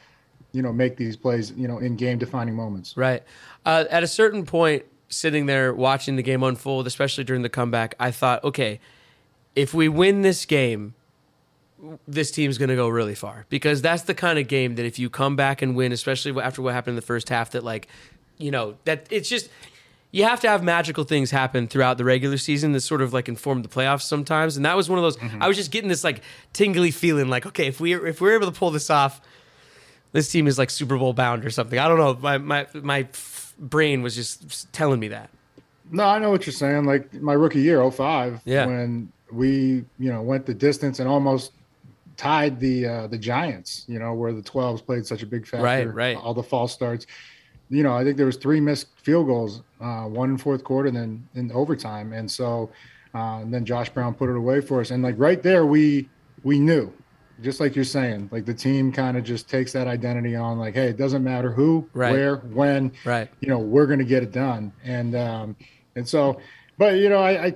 you 0.51 0.61
know, 0.61 0.71
make 0.71 0.95
these 0.95 1.17
plays 1.17 1.51
you 1.57 1.67
know 1.67 1.79
in 1.79 1.95
game 1.95 2.19
defining 2.19 2.53
moments. 2.53 2.95
Right. 2.95 3.23
Uh, 3.65 3.85
at 3.89 4.03
a 4.03 4.07
certain 4.07 4.45
point, 4.45 4.83
sitting 5.09 5.47
there 5.47 5.73
watching 5.73 6.17
the 6.17 6.21
game 6.21 6.43
unfold, 6.43 6.85
especially 6.85 7.23
during 7.23 7.41
the 7.41 7.49
comeback, 7.49 7.95
I 7.99 8.11
thought, 8.11 8.43
okay, 8.43 8.79
if 9.55 9.73
we 9.73 9.87
win 9.89 10.21
this 10.21 10.45
game, 10.45 10.93
this 12.07 12.31
team's 12.31 12.57
going 12.57 12.69
to 12.69 12.75
go 12.75 12.87
really 12.87 13.15
far 13.15 13.45
because 13.49 13.81
that's 13.81 14.03
the 14.03 14.13
kind 14.13 14.39
of 14.39 14.47
game 14.47 14.75
that 14.75 14.85
if 14.85 14.97
you 14.97 15.09
come 15.09 15.35
back 15.35 15.61
and 15.61 15.75
win, 15.75 15.91
especially 15.91 16.39
after 16.41 16.61
what 16.61 16.73
happened 16.73 16.93
in 16.93 16.95
the 16.95 17.01
first 17.01 17.29
half, 17.29 17.51
that 17.51 17.63
like, 17.63 17.87
you 18.37 18.49
know, 18.51 18.75
that 18.85 19.05
it's 19.11 19.29
just 19.29 19.49
you 20.11 20.23
have 20.23 20.39
to 20.39 20.47
have 20.47 20.63
magical 20.63 21.03
things 21.03 21.29
happen 21.31 21.67
throughout 21.67 21.97
the 21.97 22.05
regular 22.05 22.37
season 22.37 22.71
that 22.71 22.81
sort 22.81 23.01
of 23.01 23.13
like 23.13 23.27
inform 23.27 23.61
the 23.61 23.67
playoffs 23.67 24.03
sometimes. 24.03 24.55
And 24.55 24.65
that 24.65 24.75
was 24.77 24.89
one 24.89 24.97
of 24.97 25.03
those. 25.03 25.17
Mm-hmm. 25.17 25.43
I 25.43 25.47
was 25.47 25.57
just 25.57 25.71
getting 25.71 25.89
this 25.89 26.03
like 26.03 26.21
tingly 26.53 26.91
feeling, 26.91 27.27
like, 27.27 27.45
okay, 27.45 27.67
if 27.67 27.79
we 27.79 27.93
if 27.93 28.21
we're 28.21 28.33
able 28.35 28.51
to 28.51 28.57
pull 28.57 28.71
this 28.71 28.89
off, 28.89 29.21
this 30.13 30.31
team 30.31 30.47
is 30.47 30.57
like 30.57 30.69
Super 30.69 30.97
Bowl 30.97 31.13
bound 31.13 31.45
or 31.45 31.49
something. 31.49 31.77
I 31.77 31.87
don't 31.87 31.97
know. 31.97 32.17
My 32.21 32.37
my 32.37 32.67
my 32.73 32.99
f- 33.01 33.53
brain 33.59 34.01
was 34.01 34.15
just 34.15 34.71
telling 34.73 34.99
me 34.99 35.09
that. 35.09 35.29
No, 35.91 36.03
I 36.05 36.17
know 36.19 36.31
what 36.31 36.45
you're 36.47 36.53
saying. 36.53 36.85
Like 36.85 37.13
my 37.13 37.33
rookie 37.33 37.61
year, 37.61 37.87
05, 37.91 38.41
Yeah. 38.45 38.65
when 38.65 39.11
we 39.35 39.83
you 39.99 40.11
know 40.11 40.21
went 40.21 40.45
the 40.45 40.53
distance 40.53 40.99
and 40.99 41.07
almost 41.09 41.51
tied 42.17 42.59
the 42.59 42.85
uh, 42.87 43.07
the 43.07 43.17
Giants. 43.17 43.85
You 43.87 43.99
know 43.99 44.13
where 44.13 44.33
the 44.33 44.41
12s 44.41 44.85
played 44.85 45.05
such 45.05 45.21
a 45.21 45.25
big 45.25 45.45
factor. 45.45 45.63
Right, 45.63 45.93
right. 45.93 46.17
All 46.17 46.33
the 46.33 46.43
false 46.43 46.73
starts. 46.73 47.05
You 47.69 47.81
know, 47.83 47.93
I 47.93 48.03
think 48.03 48.15
there 48.17 48.27
was 48.27 48.37
three 48.37 48.59
missed 48.59 48.87
field 49.01 49.25
goals, 49.25 49.63
uh, 49.81 50.03
one 50.03 50.29
in 50.29 50.37
fourth 50.37 50.63
quarter, 50.63 50.87
and 50.87 50.95
then 50.97 51.27
in 51.33 51.51
overtime, 51.51 52.13
and 52.13 52.29
so 52.29 52.71
uh, 53.13 53.39
and 53.41 53.53
then 53.53 53.65
Josh 53.65 53.89
Brown 53.89 54.13
put 54.13 54.29
it 54.29 54.37
away 54.37 54.61
for 54.61 54.81
us. 54.81 54.91
And 54.91 55.01
like 55.03 55.15
right 55.17 55.41
there, 55.41 55.65
we 55.65 56.07
we 56.43 56.59
knew, 56.59 56.93
just 57.41 57.59
like 57.59 57.75
you're 57.75 57.83
saying, 57.83 58.29
like 58.31 58.45
the 58.45 58.53
team 58.53 58.91
kind 58.91 59.17
of 59.17 59.23
just 59.23 59.49
takes 59.49 59.71
that 59.73 59.87
identity 59.87 60.35
on, 60.35 60.59
like, 60.59 60.75
hey, 60.75 60.87
it 60.89 60.97
doesn't 60.97 61.23
matter 61.23 61.51
who, 61.51 61.89
Right. 61.93 62.11
where, 62.11 62.35
when, 62.37 62.91
Right. 63.03 63.29
you 63.39 63.47
know 63.49 63.57
we're 63.57 63.87
going 63.87 63.99
to 63.99 64.05
get 64.05 64.21
it 64.21 64.31
done 64.31 64.71
and 64.83 65.15
um 65.15 65.55
and 65.95 66.07
so 66.07 66.39
but 66.77 66.95
you 66.95 67.09
know 67.09 67.17
I, 67.19 67.45
I 67.47 67.55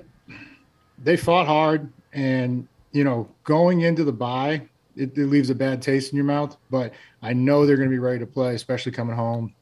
they 1.02 1.16
fought 1.16 1.46
hard 1.46 1.90
and 2.12 2.66
you 2.92 3.04
know 3.04 3.28
going 3.44 3.80
into 3.82 4.04
the 4.04 4.12
bye 4.12 4.60
it, 4.96 5.16
it 5.16 5.26
leaves 5.26 5.50
a 5.50 5.54
bad 5.54 5.80
taste 5.80 6.12
in 6.12 6.16
your 6.16 6.24
mouth 6.24 6.56
but 6.70 6.92
i 7.22 7.32
know 7.32 7.64
they're 7.64 7.76
going 7.76 7.88
to 7.88 7.94
be 7.94 7.98
ready 7.98 8.18
to 8.18 8.26
play 8.26 8.54
especially 8.54 8.92
coming 8.92 9.14
home 9.14 9.52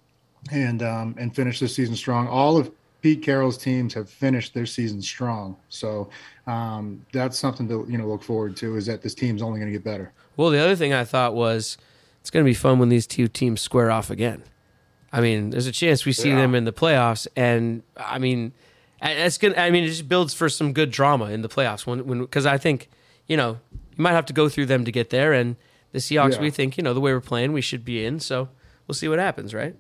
and 0.51 0.83
um 0.83 1.15
and 1.19 1.35
finish 1.35 1.61
this 1.61 1.75
season 1.75 1.95
strong 1.95 2.27
all 2.27 2.57
of 2.57 2.71
pete 3.03 3.23
carroll's 3.23 3.59
teams 3.59 3.93
have 3.95 4.09
finished 4.09 4.55
their 4.55 4.67
season 4.67 5.01
strong 5.03 5.57
so 5.69 6.09
um 6.47 7.05
that's 7.13 7.39
something 7.39 7.69
to 7.69 7.87
you 7.89 7.99
know 7.99 8.07
look 8.07 8.23
forward 8.23 8.57
to 8.57 8.77
is 8.77 8.87
that 8.87 9.03
this 9.03 9.15
team's 9.15 9.43
only 9.43 9.61
going 9.61 9.71
to 9.71 9.77
get 9.79 9.85
better 9.85 10.13
Well, 10.37 10.51
the 10.51 10.59
other 10.59 10.75
thing 10.77 10.93
I 10.93 11.05
thought 11.05 11.35
was 11.35 11.77
it's 12.21 12.31
going 12.31 12.45
to 12.45 12.49
be 12.49 12.55
fun 12.55 12.79
when 12.79 12.89
these 12.89 13.07
two 13.07 13.27
teams 13.29 13.61
square 13.61 13.91
off 13.91 14.11
again. 14.11 14.43
I 15.13 15.21
mean, 15.23 15.51
there's 15.51 15.67
a 15.67 15.73
chance 15.73 16.05
we 16.05 16.13
see 16.13 16.29
Yeah. 16.31 16.37
them 16.37 16.55
in 16.55 16.65
the 16.65 16.73
playoffs, 16.73 17.27
and 17.35 17.83
I 17.97 18.19
mean, 18.19 18.53
it's 19.03 19.39
gonna. 19.39 19.57
I 19.57 19.71
mean, 19.71 19.85
it 19.85 19.89
just 19.89 20.09
builds 20.09 20.35
for 20.35 20.49
some 20.49 20.73
good 20.73 20.91
drama 20.91 21.27
in 21.27 21.43
the 21.43 21.49
playoffs 21.49 21.87
when 21.87 22.07
when 22.07 22.21
because 22.21 22.47
I 22.47 22.59
think 22.59 22.89
you 23.27 23.37
know 23.37 23.59
you 23.97 24.03
might 24.03 24.13
have 24.13 24.27
to 24.27 24.33
go 24.33 24.49
through 24.49 24.67
them 24.67 24.85
to 24.85 24.93
get 24.93 25.11
there, 25.11 25.33
and 25.33 25.57
the 25.93 25.99
Seahawks 25.99 26.35
Yeah. 26.35 26.41
we 26.41 26.51
think 26.51 26.77
you 26.77 26.83
know 26.83 26.95
the 26.95 27.01
way 27.01 27.13
we're 27.13 27.21
playing 27.21 27.53
we 27.53 27.61
should 27.61 27.85
be 27.85 28.05
in, 28.05 28.21
so 28.21 28.49
we'll 28.87 28.95
see 28.95 29.09
what 29.09 29.19
happens, 29.19 29.55
right? 29.55 29.75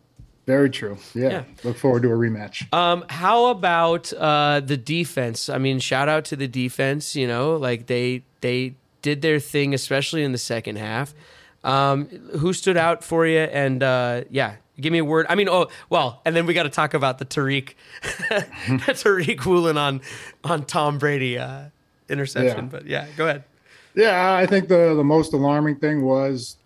Very 0.46 0.70
true. 0.70 0.96
Yeah. 1.14 1.28
Yeah. 1.28 1.44
Look 1.62 1.76
forward 1.76 2.02
to 2.04 2.08
a 2.08 2.16
rematch. 2.16 2.72
Um, 2.72 3.04
how 3.10 3.46
about 3.46 4.10
uh, 4.14 4.60
the 4.60 4.78
defense? 4.78 5.50
I 5.50 5.58
mean, 5.58 5.78
shout 5.78 6.08
out 6.08 6.24
to 6.26 6.36
the 6.36 6.48
defense. 6.48 7.14
You 7.14 7.26
know, 7.26 7.56
like 7.56 7.86
they 7.86 8.22
they 8.40 8.74
did 9.02 9.20
their 9.20 9.40
thing, 9.40 9.74
especially 9.74 10.24
in 10.24 10.32
the 10.32 10.38
second 10.38 10.76
half. 10.76 11.14
Um, 11.64 12.06
who 12.38 12.52
stood 12.52 12.76
out 12.76 13.04
for 13.04 13.26
you? 13.26 13.40
And 13.40 13.82
uh, 13.82 14.22
yeah, 14.30 14.56
give 14.80 14.92
me 14.92 14.98
a 14.98 15.04
word. 15.04 15.26
I 15.28 15.34
mean, 15.34 15.48
oh 15.48 15.68
well, 15.90 16.20
and 16.24 16.34
then 16.34 16.46
we 16.46 16.54
got 16.54 16.64
to 16.64 16.70
talk 16.70 16.94
about 16.94 17.18
the 17.18 17.24
Tariq, 17.24 17.74
Tariq 18.02 19.44
Woolen 19.44 19.76
on 19.76 20.00
on 20.44 20.64
Tom 20.64 20.98
Brady 20.98 21.38
uh, 21.38 21.64
interception. 22.08 22.64
Yeah. 22.64 22.70
But 22.70 22.86
yeah, 22.86 23.06
go 23.16 23.26
ahead. 23.26 23.44
Yeah, 23.94 24.36
I 24.36 24.46
think 24.46 24.68
the 24.68 24.94
the 24.94 25.04
most 25.04 25.32
alarming 25.32 25.76
thing 25.76 26.02
was 26.02 26.56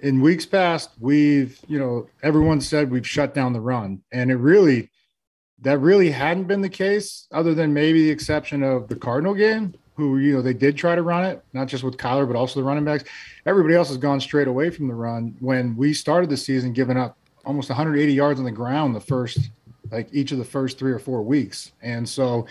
in 0.00 0.20
weeks 0.20 0.44
past 0.44 0.90
we've 1.00 1.58
you 1.66 1.78
know 1.78 2.06
everyone 2.22 2.60
said 2.60 2.90
we've 2.90 3.06
shut 3.06 3.34
down 3.34 3.52
the 3.52 3.60
run, 3.60 4.02
and 4.12 4.30
it 4.30 4.36
really 4.36 4.90
that 5.62 5.78
really 5.78 6.10
hadn't 6.10 6.44
been 6.44 6.60
the 6.60 6.68
case, 6.68 7.26
other 7.32 7.54
than 7.54 7.72
maybe 7.72 8.02
the 8.02 8.10
exception 8.10 8.62
of 8.62 8.88
the 8.88 8.96
Cardinal 8.96 9.34
game, 9.34 9.74
who 9.96 10.18
you 10.18 10.34
know 10.34 10.42
they 10.42 10.52
did 10.52 10.76
try 10.76 10.94
to 10.94 11.02
run 11.02 11.24
it, 11.24 11.42
not 11.52 11.68
just 11.68 11.82
with 11.82 11.96
Kyler 11.96 12.26
but 12.26 12.36
also 12.36 12.60
the 12.60 12.64
running 12.64 12.84
backs. 12.84 13.04
Everybody 13.46 13.74
else 13.74 13.88
has 13.88 13.96
gone 13.96 14.20
straight 14.20 14.48
away 14.48 14.70
from 14.70 14.88
the 14.88 14.94
run. 14.94 15.36
When 15.40 15.76
we 15.76 15.94
started 15.94 16.30
the 16.30 16.36
season, 16.36 16.72
giving 16.72 16.96
up 16.96 17.16
almost 17.46 17.68
180 17.68 18.12
yards 18.12 18.38
on 18.40 18.44
the 18.44 18.52
ground 18.52 18.94
the 18.94 19.00
first 19.00 19.50
like 19.90 20.08
each 20.12 20.32
of 20.32 20.38
the 20.38 20.44
first 20.44 20.78
three 20.78 20.92
or 20.92 20.98
four 20.98 21.22
weeks, 21.22 21.72
and 21.82 22.08
so 22.08 22.46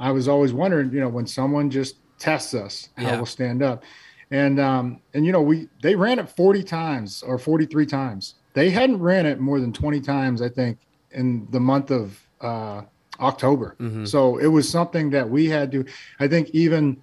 I 0.00 0.10
was 0.10 0.26
always 0.28 0.52
wondering, 0.52 0.92
you 0.92 1.00
know, 1.00 1.08
when 1.08 1.26
someone 1.26 1.70
just 1.70 1.96
tests 2.18 2.54
us, 2.54 2.88
how 2.96 3.02
Yeah. 3.04 3.16
we'll 3.16 3.26
stand 3.26 3.62
up. 3.62 3.82
And 4.30 4.58
um, 4.60 5.00
and 5.14 5.24
you 5.26 5.32
know, 5.32 5.42
we 5.42 5.68
they 5.82 5.94
ran 5.94 6.18
it 6.18 6.28
40 6.28 6.62
times 6.62 7.22
or 7.22 7.38
43 7.38 7.86
times. 7.86 8.34
They 8.54 8.70
hadn't 8.70 9.00
ran 9.00 9.26
it 9.26 9.38
more 9.40 9.60
than 9.60 9.72
20 9.72 10.00
times, 10.00 10.42
I 10.42 10.48
think, 10.48 10.78
in 11.12 11.46
the 11.50 11.60
month 11.60 11.90
of 11.90 12.18
uh, 12.40 12.82
October. 13.20 13.76
So 14.04 14.38
it 14.38 14.48
was 14.48 14.68
something 14.68 15.10
that 15.10 15.28
we 15.28 15.46
had 15.46 15.70
to. 15.72 15.84
I 16.20 16.26
think 16.28 16.50
even 16.50 17.02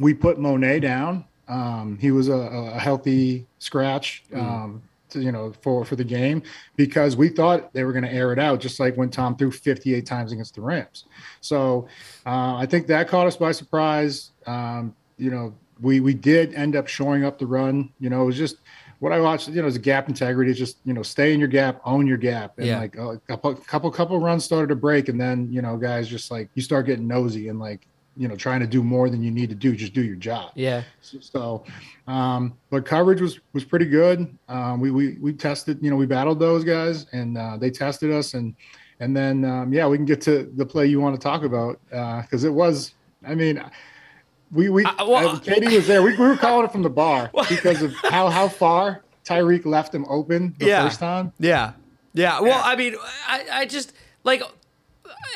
we 0.00 0.14
put 0.14 0.38
Mone 0.38 0.80
down. 0.80 1.24
Um, 1.48 1.96
he 2.00 2.10
was 2.10 2.28
a, 2.28 2.32
a 2.34 2.78
healthy 2.78 3.46
scratch. 3.58 4.24
Um, 4.34 4.82
to, 5.10 5.20
you 5.20 5.32
know, 5.32 5.52
for 5.62 5.84
for 5.84 5.96
the 5.96 6.04
game 6.04 6.42
because 6.76 7.16
we 7.16 7.28
thought 7.28 7.72
they 7.72 7.84
were 7.84 7.92
going 7.92 8.04
to 8.04 8.12
air 8.12 8.32
it 8.32 8.38
out, 8.38 8.60
just 8.60 8.78
like 8.80 8.96
when 8.96 9.10
Tom 9.10 9.36
threw 9.36 9.50
58 9.50 10.04
times 10.06 10.32
against 10.32 10.54
the 10.54 10.60
Rams. 10.60 11.04
So 11.40 11.88
uh, 12.26 12.56
I 12.56 12.66
think 12.66 12.86
that 12.88 13.08
caught 13.08 13.26
us 13.26 13.36
by 13.36 13.52
surprise. 13.52 14.32
Um, 14.46 14.94
you 15.16 15.30
know, 15.30 15.54
we 15.80 16.00
we 16.00 16.14
did 16.14 16.54
end 16.54 16.76
up 16.76 16.86
showing 16.88 17.24
up 17.24 17.38
the 17.38 17.46
run. 17.46 17.90
You 18.00 18.10
know, 18.10 18.22
it 18.22 18.26
was 18.26 18.36
just 18.36 18.56
what 19.00 19.12
I 19.12 19.20
watched. 19.20 19.48
You 19.48 19.62
know, 19.62 19.68
is 19.68 19.76
a 19.76 19.80
gap 19.80 20.08
integrity. 20.08 20.52
Just 20.52 20.78
you 20.84 20.92
know, 20.92 21.02
stay 21.02 21.32
in 21.32 21.38
your 21.38 21.48
gap, 21.48 21.80
own 21.84 22.06
your 22.06 22.18
gap, 22.18 22.58
and 22.58 22.66
Yeah. 22.66 22.78
like 22.80 22.96
a 22.96 23.20
couple 23.28 23.54
couple 23.54 23.90
couple 23.90 24.20
runs 24.20 24.44
started 24.44 24.68
to 24.68 24.76
break, 24.76 25.08
and 25.08 25.20
then 25.20 25.48
you 25.52 25.62
know, 25.62 25.76
guys 25.76 26.08
just 26.08 26.30
like 26.30 26.48
you 26.54 26.62
start 26.62 26.86
getting 26.86 27.06
nosy 27.06 27.48
and 27.48 27.58
like 27.58 27.86
you 28.18 28.26
know 28.28 28.36
trying 28.36 28.60
to 28.60 28.66
do 28.66 28.82
more 28.82 29.08
than 29.08 29.22
you 29.22 29.30
need 29.30 29.48
to 29.48 29.54
do. 29.54 29.74
Just 29.76 29.94
do 29.94 30.02
your 30.02 30.16
job. 30.16 30.50
Yeah, 30.56 30.82
So, 31.00 31.64
um, 32.06 32.54
but 32.68 32.84
coverage 32.84 33.20
was 33.20 33.38
was 33.52 33.64
pretty 33.64 33.86
good. 33.86 34.36
Um, 34.48 34.80
we 34.80 34.90
we 34.90 35.16
we 35.20 35.32
tested, 35.32 35.78
you 35.80 35.88
know, 35.90 35.96
we 35.96 36.04
battled 36.06 36.40
those 36.40 36.64
guys, 36.64 37.06
and 37.12 37.38
uh, 37.38 37.56
they 37.56 37.70
tested 37.70 38.10
us, 38.12 38.34
and 38.34 38.54
and 39.00 39.16
then 39.16 39.44
um, 39.44 39.72
yeah, 39.72 39.86
we 39.86 39.96
can 39.96 40.04
get 40.04 40.20
to 40.22 40.50
the 40.56 40.66
play 40.66 40.86
you 40.86 41.00
want 41.00 41.14
to 41.14 41.22
talk 41.22 41.42
about 41.44 41.78
because 42.22 42.44
it 42.44 42.52
was. 42.52 42.94
I 43.26 43.34
mean, 43.34 43.62
we 44.50 44.68
we 44.68 44.84
Uh, 44.84 44.92
well- 45.06 45.28
uh, 45.36 45.38
Katie 45.38 45.74
was 45.76 45.86
there. 45.86 46.02
We, 46.02 46.12
we 46.16 46.26
were 46.26 46.36
calling 46.36 46.64
it 46.66 46.72
from 46.72 46.82
the 46.82 46.90
bar 46.90 47.30
because 47.48 47.82
of 47.82 47.94
how 48.10 48.28
how 48.30 48.48
far 48.48 49.02
Tariq 49.24 49.64
left 49.64 49.94
him 49.94 50.04
open 50.08 50.54
the 50.58 50.66
Yeah. 50.66 50.84
first 50.84 50.98
time. 51.00 51.32
Yeah. 51.38 51.72
Yeah. 52.14 52.40
Well, 52.40 52.60
I 52.64 52.74
mean, 52.74 52.96
I, 53.28 53.44
I 53.52 53.66
just 53.66 53.92
like 54.24 54.42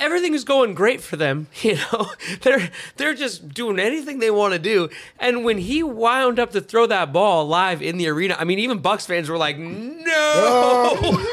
everything 0.01 0.35
is 0.35 0.45
going 0.45 0.75
great 0.75 1.01
for 1.01 1.17
them. 1.17 1.47
You 1.63 1.77
know, 1.77 2.11
they're 2.43 2.71
they're 2.97 3.15
just 3.15 3.51
doing 3.51 3.79
anything 3.79 4.19
they 4.19 4.31
want 4.31 4.53
to 4.53 4.59
do. 4.59 4.89
And 5.19 5.45
when 5.45 5.59
he 5.59 5.83
wound 5.83 6.41
up 6.41 6.51
to 6.53 6.61
throw 6.61 6.87
that 6.87 7.13
ball 7.13 7.47
live 7.47 7.83
in 7.83 7.99
the 7.99 8.09
arena, 8.09 8.37
I 8.39 8.45
mean, 8.45 8.59
even 8.59 8.79
Bucks 8.79 9.07
fans 9.07 9.29
were 9.29 9.39
like, 9.39 9.59
"No." 9.59 11.27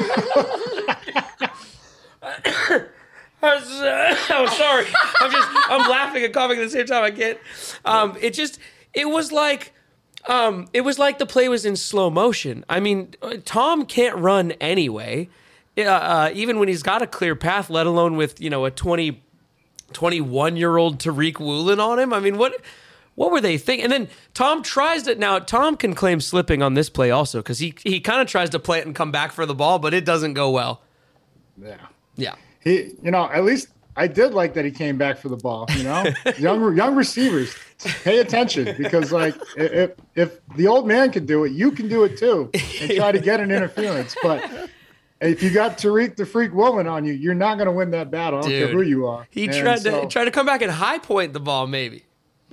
Uh, 3.42 3.58
I'm 4.28 4.48
sorry. 4.48 4.84
I'm 5.18 5.30
just 5.30 5.48
I'm 5.70 5.88
laughing 5.88 6.22
and 6.24 6.34
coughing 6.34 6.58
at 6.58 6.64
the 6.64 6.70
same 6.70 6.84
time. 6.84 7.04
I 7.04 7.10
can't. 7.10 7.38
Um, 7.86 8.14
it 8.20 8.34
just 8.34 8.58
it 8.92 9.08
was 9.08 9.32
like 9.32 9.72
um, 10.28 10.68
it 10.72 10.82
was 10.82 10.98
like 10.98 11.18
the 11.18 11.26
play 11.26 11.48
was 11.48 11.64
in 11.64 11.76
slow 11.76 12.10
motion. 12.10 12.64
I 12.68 12.80
mean, 12.80 13.14
Tom 13.44 13.86
can't 13.86 14.16
run 14.16 14.52
anyway, 14.52 15.28
uh, 15.86 15.92
uh, 15.92 16.30
even 16.34 16.58
when 16.58 16.68
he's 16.68 16.82
got 16.82 17.02
a 17.02 17.06
clear 17.06 17.34
path. 17.34 17.70
Let 17.70 17.86
alone 17.86 18.16
with 18.16 18.40
you 18.40 18.50
know 18.50 18.64
a 18.64 18.70
20, 18.70 19.22
21 19.92 20.56
year 20.56 20.76
old 20.76 20.98
Tariq 20.98 21.38
Woolen 21.38 21.80
on 21.80 21.98
him. 21.98 22.12
I 22.12 22.20
mean, 22.20 22.38
what 22.38 22.60
what 23.14 23.30
were 23.30 23.40
they 23.40 23.58
thinking? 23.58 23.84
And 23.84 23.92
then 23.92 24.08
Tom 24.34 24.62
tries 24.62 25.02
to 25.04 25.14
now. 25.14 25.38
Tom 25.38 25.76
can 25.76 25.94
claim 25.94 26.20
slipping 26.20 26.62
on 26.62 26.74
this 26.74 26.88
play 26.90 27.10
also 27.10 27.40
because 27.40 27.58
he 27.58 27.74
he 27.82 28.00
kind 28.00 28.20
of 28.20 28.28
tries 28.28 28.50
to 28.50 28.58
play 28.58 28.78
it 28.78 28.86
and 28.86 28.94
come 28.94 29.10
back 29.12 29.32
for 29.32 29.46
the 29.46 29.54
ball, 29.54 29.78
but 29.78 29.92
it 29.94 30.04
doesn't 30.04 30.34
go 30.34 30.50
well. 30.50 30.82
Yeah. 31.62 31.76
Yeah. 32.16 32.34
he 32.62 32.92
you 33.02 33.10
know 33.10 33.30
at 33.32 33.44
least 33.44 33.68
i 33.96 34.06
did 34.06 34.34
like 34.34 34.54
that 34.54 34.64
he 34.64 34.70
came 34.70 34.98
back 34.98 35.16
for 35.18 35.28
the 35.28 35.36
ball 35.36 35.66
you 35.76 35.84
know 35.84 36.04
young 36.38 36.76
young 36.76 36.94
receivers 36.94 37.54
pay 38.04 38.18
attention 38.20 38.74
because 38.76 39.10
like 39.10 39.34
if 39.56 39.92
if 40.14 40.38
the 40.56 40.66
old 40.66 40.86
man 40.86 41.10
can 41.10 41.24
do 41.26 41.44
it 41.44 41.52
you 41.52 41.70
can 41.70 41.88
do 41.88 42.04
it 42.04 42.18
too 42.18 42.50
and 42.80 42.90
try 42.92 43.10
to 43.10 43.18
get 43.18 43.40
an 43.40 43.50
interference 43.50 44.14
but 44.22 44.68
if 45.20 45.42
you 45.42 45.50
got 45.50 45.78
Tariq 45.78 46.16
the 46.16 46.24
freak 46.26 46.52
Woolen 46.52 46.86
on 46.86 47.04
you 47.04 47.12
you're 47.12 47.34
not 47.34 47.56
going 47.56 47.66
to 47.66 47.72
win 47.72 47.90
that 47.92 48.10
battle 48.10 48.38
i 48.38 48.42
don't 48.42 48.50
care 48.50 48.68
who 48.68 48.82
you 48.82 49.06
are 49.06 49.26
He 49.30 49.44
And 49.44 49.54
tried 49.54 49.80
so- 49.80 50.02
to 50.02 50.06
tried 50.08 50.24
to 50.24 50.30
come 50.30 50.46
back 50.46 50.62
and 50.62 50.70
high 50.70 50.98
point 50.98 51.32
the 51.32 51.40
ball, 51.40 51.66
maybe. 51.66 52.04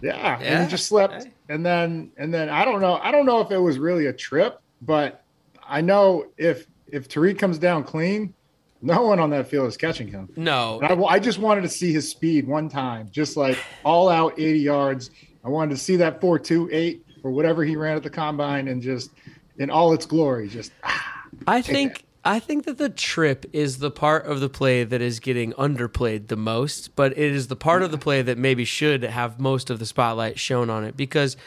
yeah, 0.02 0.38
and 0.40 0.66
he 0.66 0.70
just 0.70 0.86
slept. 0.88 1.24
Hey. 1.24 1.32
And 1.50 1.66
then 1.66 2.12
and 2.18 2.34
then 2.34 2.50
I 2.50 2.66
don't 2.66 2.82
know. 2.82 2.96
I 3.02 3.10
don't 3.12 3.26
know 3.26 3.40
if 3.40 3.52
it 3.52 3.58
was 3.58 3.80
really 3.80 4.08
a 4.08 4.14
trip, 4.14 4.60
but 4.82 5.24
I 5.68 5.80
know 5.82 6.26
if 6.38 6.68
if 6.92 7.08
Tariq 7.08 7.40
comes 7.40 7.58
down 7.58 7.84
clean, 7.86 8.34
no 8.82 9.02
one 9.04 9.20
on 9.20 9.30
that 9.32 9.48
field 9.48 9.68
is 9.68 9.78
catching 9.78 10.08
him. 10.10 10.30
No, 10.36 10.80
I, 10.84 11.16
I 11.16 11.20
just 11.20 11.40
wanted 11.40 11.62
to 11.62 11.70
see 11.70 11.92
his 11.94 12.08
speed 12.10 12.46
one 12.48 12.68
time, 12.70 13.08
just 13.12 13.38
like 13.38 13.58
all 13.86 14.08
out 14.10 14.34
80 14.38 14.60
yards. 14.60 15.10
I 15.46 15.50
wanted 15.50 15.72
to 15.72 15.78
see 15.78 15.96
that 15.98 16.20
4.28 16.22 17.00
or 17.24 17.32
whatever 17.32 17.64
he 17.64 17.76
ran 17.78 17.96
at 17.96 18.04
the 18.04 18.10
combine 18.10 18.68
and 18.68 18.82
just 18.82 19.12
in 19.58 19.70
all 19.70 19.94
its 19.94 20.06
glory. 20.06 20.48
Just 20.50 20.74
ah. 20.84 21.24
I 21.48 21.62
think 21.62 22.04
I 22.28 22.40
think 22.40 22.66
that 22.66 22.78
the 22.78 22.90
trip 22.90 23.46
is 23.54 23.78
the 23.78 23.90
part 23.90 24.26
of 24.26 24.42
the 24.42 24.50
play 24.50 24.84
that 24.84 25.02
is 25.02 25.22
getting 25.22 25.54
underplayed 25.54 26.28
the 26.28 26.36
most, 26.36 26.94
but 26.98 27.14
it 27.14 27.32
is 27.32 27.48
the 27.48 27.56
part 27.56 27.84
of 27.84 27.92
the 27.92 27.98
play 27.98 28.22
that 28.22 28.38
maybe 28.38 28.66
should 28.66 29.04
have 29.04 29.40
most 29.40 29.70
of 29.70 29.80
the 29.80 29.86
spotlight 29.86 30.38
shown 30.38 30.70
on 30.70 30.84
it 30.84 30.98
because 30.98 31.38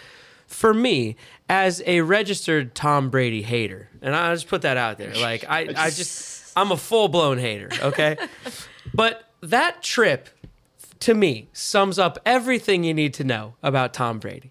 for 0.47 0.73
me, 0.73 1.17
as 1.51 1.83
a 1.85 2.01
registered 2.01 2.75
Tom 2.75 3.11
Brady 3.11 3.43
hater, 3.43 3.91
and 4.01 4.17
I 4.17 4.33
just 4.33 4.49
put 4.49 4.63
that 4.63 4.79
out 4.79 4.97
there, 4.97 5.15
like 5.17 5.45
I, 5.47 5.69
I 5.77 5.91
just 5.91 6.51
I'm 6.57 6.73
a 6.73 6.79
full 6.79 7.09
blown 7.09 7.37
hater, 7.37 7.69
okay? 7.83 8.17
but 8.95 9.31
that 9.43 9.83
trip 9.83 10.31
to 11.01 11.15
me 11.15 11.51
sums 11.53 11.99
up 11.99 12.19
everything 12.25 12.85
you 12.85 12.95
need 12.95 13.13
to 13.15 13.25
know 13.25 13.53
about 13.63 13.93
Tom 13.93 14.19
Brady. 14.19 14.51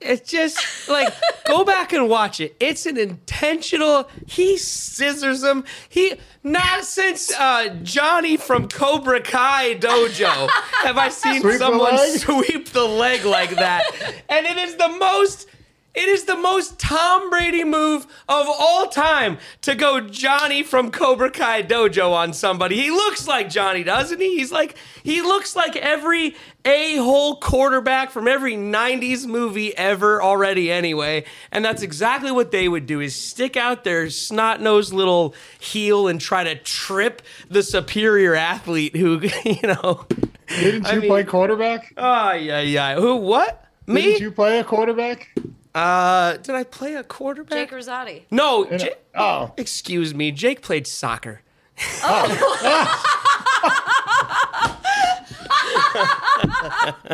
It's 0.00 0.30
just 0.30 0.88
like 0.88 1.12
go 1.46 1.64
back 1.64 1.92
and 1.92 2.08
watch 2.08 2.38
it. 2.40 2.54
It's 2.60 2.84
an 2.86 2.98
intentional. 2.98 4.08
He 4.26 4.56
scissors 4.58 5.42
him. 5.42 5.64
He 5.88 6.14
not 6.42 6.84
since 6.84 7.32
uh, 7.32 7.74
Johnny 7.82 8.36
from 8.36 8.68
Cobra 8.68 9.20
Kai 9.20 9.74
dojo 9.76 10.48
have 10.84 10.98
I 10.98 11.08
seen 11.08 11.40
Sweep 11.40 11.58
someone 11.58 11.96
leg? 11.96 12.20
sweep 12.20 12.68
the 12.70 12.84
leg 12.84 13.24
like 13.24 13.50
that. 13.56 13.84
and 14.28 14.46
it 14.46 14.58
is 14.58 14.76
the 14.76 14.88
most. 14.88 15.48
It 15.96 16.10
is 16.10 16.24
the 16.24 16.36
most 16.36 16.78
Tom 16.78 17.30
Brady 17.30 17.64
move 17.64 18.04
of 18.28 18.46
all 18.48 18.86
time 18.88 19.38
to 19.62 19.74
go 19.74 19.98
Johnny 20.00 20.62
from 20.62 20.90
Cobra 20.90 21.30
Kai 21.30 21.62
Dojo 21.62 22.12
on 22.12 22.34
somebody. 22.34 22.76
He 22.76 22.90
looks 22.90 23.26
like 23.26 23.48
Johnny, 23.48 23.82
doesn't 23.82 24.20
he? 24.20 24.36
He's 24.36 24.52
like 24.52 24.76
he 25.02 25.22
looks 25.22 25.56
like 25.56 25.74
every 25.74 26.36
a-hole 26.66 27.36
quarterback 27.36 28.10
from 28.10 28.28
every 28.28 28.56
90s 28.56 29.24
movie 29.24 29.74
ever 29.78 30.22
already 30.22 30.70
anyway. 30.70 31.24
And 31.50 31.64
that's 31.64 31.80
exactly 31.80 32.30
what 32.30 32.50
they 32.50 32.68
would 32.68 32.84
do 32.86 33.00
is 33.00 33.14
stick 33.14 33.56
out 33.56 33.84
their 33.84 34.10
snot-nosed 34.10 34.92
little 34.92 35.34
heel 35.58 36.08
and 36.08 36.20
try 36.20 36.44
to 36.44 36.56
trip 36.56 37.22
the 37.48 37.62
superior 37.62 38.34
athlete 38.34 38.96
who, 38.96 39.20
you 39.44 39.60
know. 39.62 40.04
didn't 40.48 40.86
I 40.86 40.94
you 40.94 41.00
mean- 41.00 41.08
play 41.10 41.24
quarterback? 41.24 41.94
Oh, 41.96 42.32
yeah, 42.32 42.60
yeah. 42.60 42.96
Who 42.96 43.16
what? 43.16 43.64
Me? 43.86 44.02
Didn't 44.02 44.20
you 44.20 44.30
play 44.32 44.58
a 44.58 44.64
quarterback? 44.64 45.30
Uh, 45.76 46.38
did 46.38 46.54
I 46.54 46.64
play 46.64 46.94
a 46.94 47.04
quarterback? 47.04 47.68
Jake 47.68 47.78
Rosati. 47.78 48.22
No, 48.30 48.62
In 48.64 48.80
Ja- 48.80 48.86
oh, 49.14 49.52
excuse 49.58 50.14
me. 50.14 50.32
Jake 50.32 50.62
played 50.62 50.86
soccer. 50.86 51.42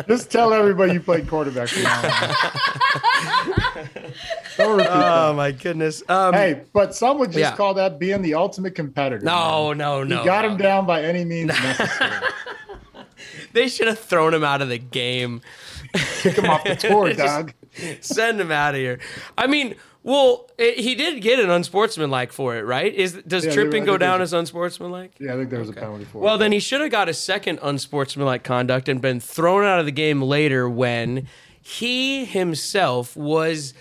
just 0.07 0.31
tell 0.31 0.53
everybody 0.53 0.93
you 0.93 0.99
played 0.99 1.27
quarterback. 1.27 1.69
from 1.69 1.83
now 1.83 2.01
on. 2.01 2.03
Don't 4.57 4.77
repeat 4.77 4.89
that. 4.89 5.27
Oh 5.27 5.33
my 5.33 5.51
goodness. 5.51 6.03
Um, 6.07 6.33
Hey, 6.33 6.61
but 6.73 6.95
some 6.95 7.17
would 7.19 7.29
just 7.31 7.39
Yeah. 7.39 7.55
call 7.55 7.73
that 7.75 7.99
being 7.99 8.21
the 8.21 8.35
ultimate 8.35 8.75
competitor. 8.75 9.23
no, 9.25 9.69
man. 9.69 9.77
no, 9.77 10.03
no. 10.03 10.19
you 10.19 10.25
got 10.25 10.45
no. 10.45 10.51
him 10.51 10.57
down 10.57 10.85
by 10.85 11.03
any 11.03 11.25
means 11.25 11.47
necessary. 11.47 12.11
They 13.53 13.67
should 13.67 13.87
have 13.87 13.99
thrown 13.99 14.33
him 14.33 14.43
out 14.43 14.61
of 14.61 14.69
the 14.69 14.77
game. 14.79 15.41
Kick 16.21 16.37
him 16.37 16.49
off 16.49 16.63
the 16.63 16.75
tour, 16.75 17.07
Just- 17.13 17.19
dog. 17.19 17.53
Send 18.01 18.39
him 18.41 18.51
out 18.51 18.75
of 18.75 18.79
here. 18.79 18.99
I 19.37 19.47
mean, 19.47 19.75
well, 20.03 20.49
it, 20.57 20.79
he 20.79 20.95
did 20.95 21.21
get 21.21 21.39
an 21.39 21.49
unsportsmanlike 21.49 22.31
for 22.33 22.55
it, 22.57 22.63
right? 22.63 22.93
Is 22.93 23.13
does 23.27 23.45
Yeah, 23.45 23.53
tripping 23.53 23.85
go 23.85 23.97
down 23.97 24.21
as 24.21 24.33
unsportsmanlike? 24.33 25.13
Yeah, 25.19 25.33
I 25.33 25.37
think 25.37 25.49
there 25.49 25.59
was 25.59 25.69
a 25.69 25.73
penalty 25.73 26.05
for 26.05 26.19
Well, 26.19 26.35
it. 26.35 26.39
then 26.39 26.51
he 26.51 26.59
should 26.59 26.81
have 26.81 26.91
got 26.91 27.07
a 27.09 27.13
second 27.13 27.59
unsportsmanlike 27.61 28.43
conduct 28.43 28.89
and 28.89 29.01
been 29.01 29.19
thrown 29.19 29.63
out 29.63 29.79
of 29.79 29.85
the 29.85 29.91
game 29.93 30.21
later 30.21 30.69
when 30.69 31.27
he 31.61 32.25
himself 32.25 33.15
was 33.15 33.73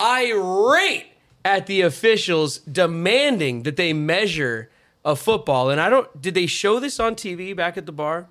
irate 0.00 1.06
at 1.44 1.66
the 1.66 1.80
officials 1.82 2.58
demanding 2.58 3.62
that 3.64 3.76
they 3.76 3.92
measure 3.92 4.70
a 5.04 5.16
football. 5.16 5.70
And 5.70 5.80
I 5.80 5.88
don't 5.90 6.20
did 6.20 6.34
they 6.34 6.46
show 6.46 6.78
this 6.80 6.98
on 7.00 7.14
TV 7.14 7.54
back 7.54 7.76
at 7.76 7.86
the 7.86 7.92
bar? 7.92 8.28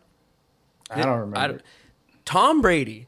I 0.90 1.02
don't 1.04 1.12
remember. 1.20 1.38
I 1.38 1.48
don't- 1.48 1.62
Tom 2.26 2.62
Brady, 2.62 3.08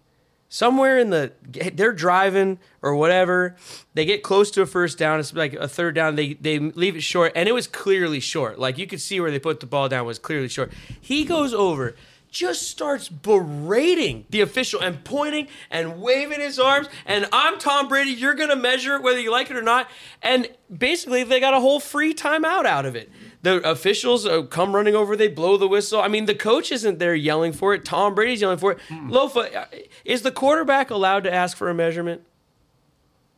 somewhere 0.53 0.99
in 0.99 1.09
the, 1.09 1.31
they're 1.73 1.91
driving 1.91 2.59
or 2.83 2.95
whatever. 2.95 3.55
They 3.95 4.05
get 4.05 4.21
close 4.21 4.51
to 4.51 4.61
a 4.61 4.67
first 4.67 4.99
down. 4.99 5.19
It's 5.19 5.33
like 5.33 5.53
a 5.53 5.67
third 5.67 5.95
down. 5.95 6.15
They 6.15 6.35
they 6.35 6.59
leave 6.59 6.95
it 6.95 7.01
short, 7.01 7.31
and 7.35 7.49
it 7.49 7.53
was 7.53 7.65
clearly 7.65 8.19
short. 8.19 8.59
Like 8.59 8.77
you 8.77 8.85
could 8.85 9.01
see 9.01 9.19
where 9.19 9.31
they 9.31 9.39
put 9.39 9.61
the 9.61 9.65
ball 9.65 9.89
down 9.89 10.05
was 10.05 10.19
clearly 10.19 10.47
short. 10.47 10.71
He 11.01 11.25
goes 11.25 11.53
over. 11.53 11.95
Just 12.29 12.67
starts 12.67 13.09
berating 13.09 14.25
the 14.31 14.41
official 14.41 14.81
and 14.81 15.03
pointing 15.03 15.47
and 15.69 16.01
waving 16.01 16.39
his 16.39 16.57
arms. 16.57 16.87
And 17.05 17.27
I'm 17.31 17.59
Tom 17.59 17.87
Brady. 17.87 18.09
You're 18.09 18.33
going 18.33 18.49
to 18.49 18.55
measure 18.55 18.95
it 18.95 19.03
whether 19.03 19.19
you 19.19 19.29
like 19.29 19.51
it 19.51 19.55
or 19.55 19.61
not. 19.61 19.87
And 20.19 20.49
basically, 20.75 21.23
they 21.23 21.39
got 21.39 21.53
a 21.53 21.59
whole 21.59 21.79
free 21.79 22.15
timeout 22.15 22.65
out 22.65 22.87
of 22.87 22.95
it. 22.95 23.11
The 23.43 23.57
officials 23.69 24.25
uh, 24.25 24.43
come 24.43 24.73
running 24.75 24.95
over, 24.95 25.15
they 25.17 25.27
blow 25.27 25.57
the 25.57 25.67
whistle. 25.67 26.01
I 26.01 26.07
mean, 26.07 26.25
the 26.25 26.33
coach 26.35 26.71
isn't 26.71 26.97
there 26.97 27.13
yelling 27.13 27.51
for 27.53 27.73
it. 27.73 27.83
Tom 27.85 28.15
Brady's 28.15 28.39
yelling 28.41 28.57
for 28.57 28.71
it. 28.71 28.77
Lofa, 28.89 29.53
uh, 29.55 29.65
is 30.05 30.21
the 30.21 30.31
quarterback 30.31 30.89
allowed 30.89 31.25
to 31.25 31.33
ask 31.33 31.55
for 31.57 31.69
a 31.69 31.73
measurement? 31.73 32.21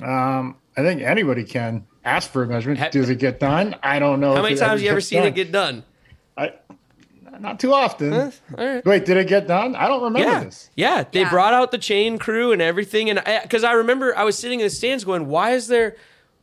Um, 0.02 0.58
I 0.78 0.82
think 0.82 1.02
anybody 1.02 1.44
can 1.44 1.88
ask 2.04 2.30
for 2.30 2.44
a 2.44 2.48
measurement. 2.48 2.80
Ha- 2.80 2.90
Does 2.90 3.10
it 3.10 3.18
get 3.20 3.40
done? 3.40 3.76
I 3.82 4.00
don't 4.00 4.20
know. 4.20 4.36
How 4.36 4.42
many 4.42 4.56
times 4.56 4.74
ever 4.74 4.82
you 4.84 4.90
ever 4.92 5.02
seen 5.02 5.20
done. 5.20 5.28
it 5.30 5.36
get 5.36 5.52
done? 5.52 5.84
I, 6.38 6.54
not 7.40 7.60
too 7.60 7.74
often. 7.74 8.14
All 8.14 8.32
right. 8.58 8.86
Wait, 8.86 9.06
did 9.06 9.18
it 9.18 9.28
get 9.28 9.48
done? 9.48 9.76
I 9.76 9.88
don't 9.88 10.04
remember 10.04 10.20
Yeah, 10.30 10.44
this. 10.44 10.70
yeah. 10.76 11.04
They 11.12 11.22
Yeah. 11.22 11.30
brought 11.30 11.54
out 11.54 11.72
the 11.72 11.78
chain 11.78 12.18
crew 12.18 12.52
and 12.52 12.62
everything, 12.62 13.10
and 13.10 13.22
because 13.44 13.64
I, 13.64 13.74
remember 13.74 14.16
I 14.18 14.24
was 14.24 14.38
sitting 14.38 14.60
in 14.60 14.66
the 14.66 14.70
stands 14.70 15.04
going, 15.04 15.28
"Why 15.28 15.52
is 15.52 15.68
there? 15.68 15.96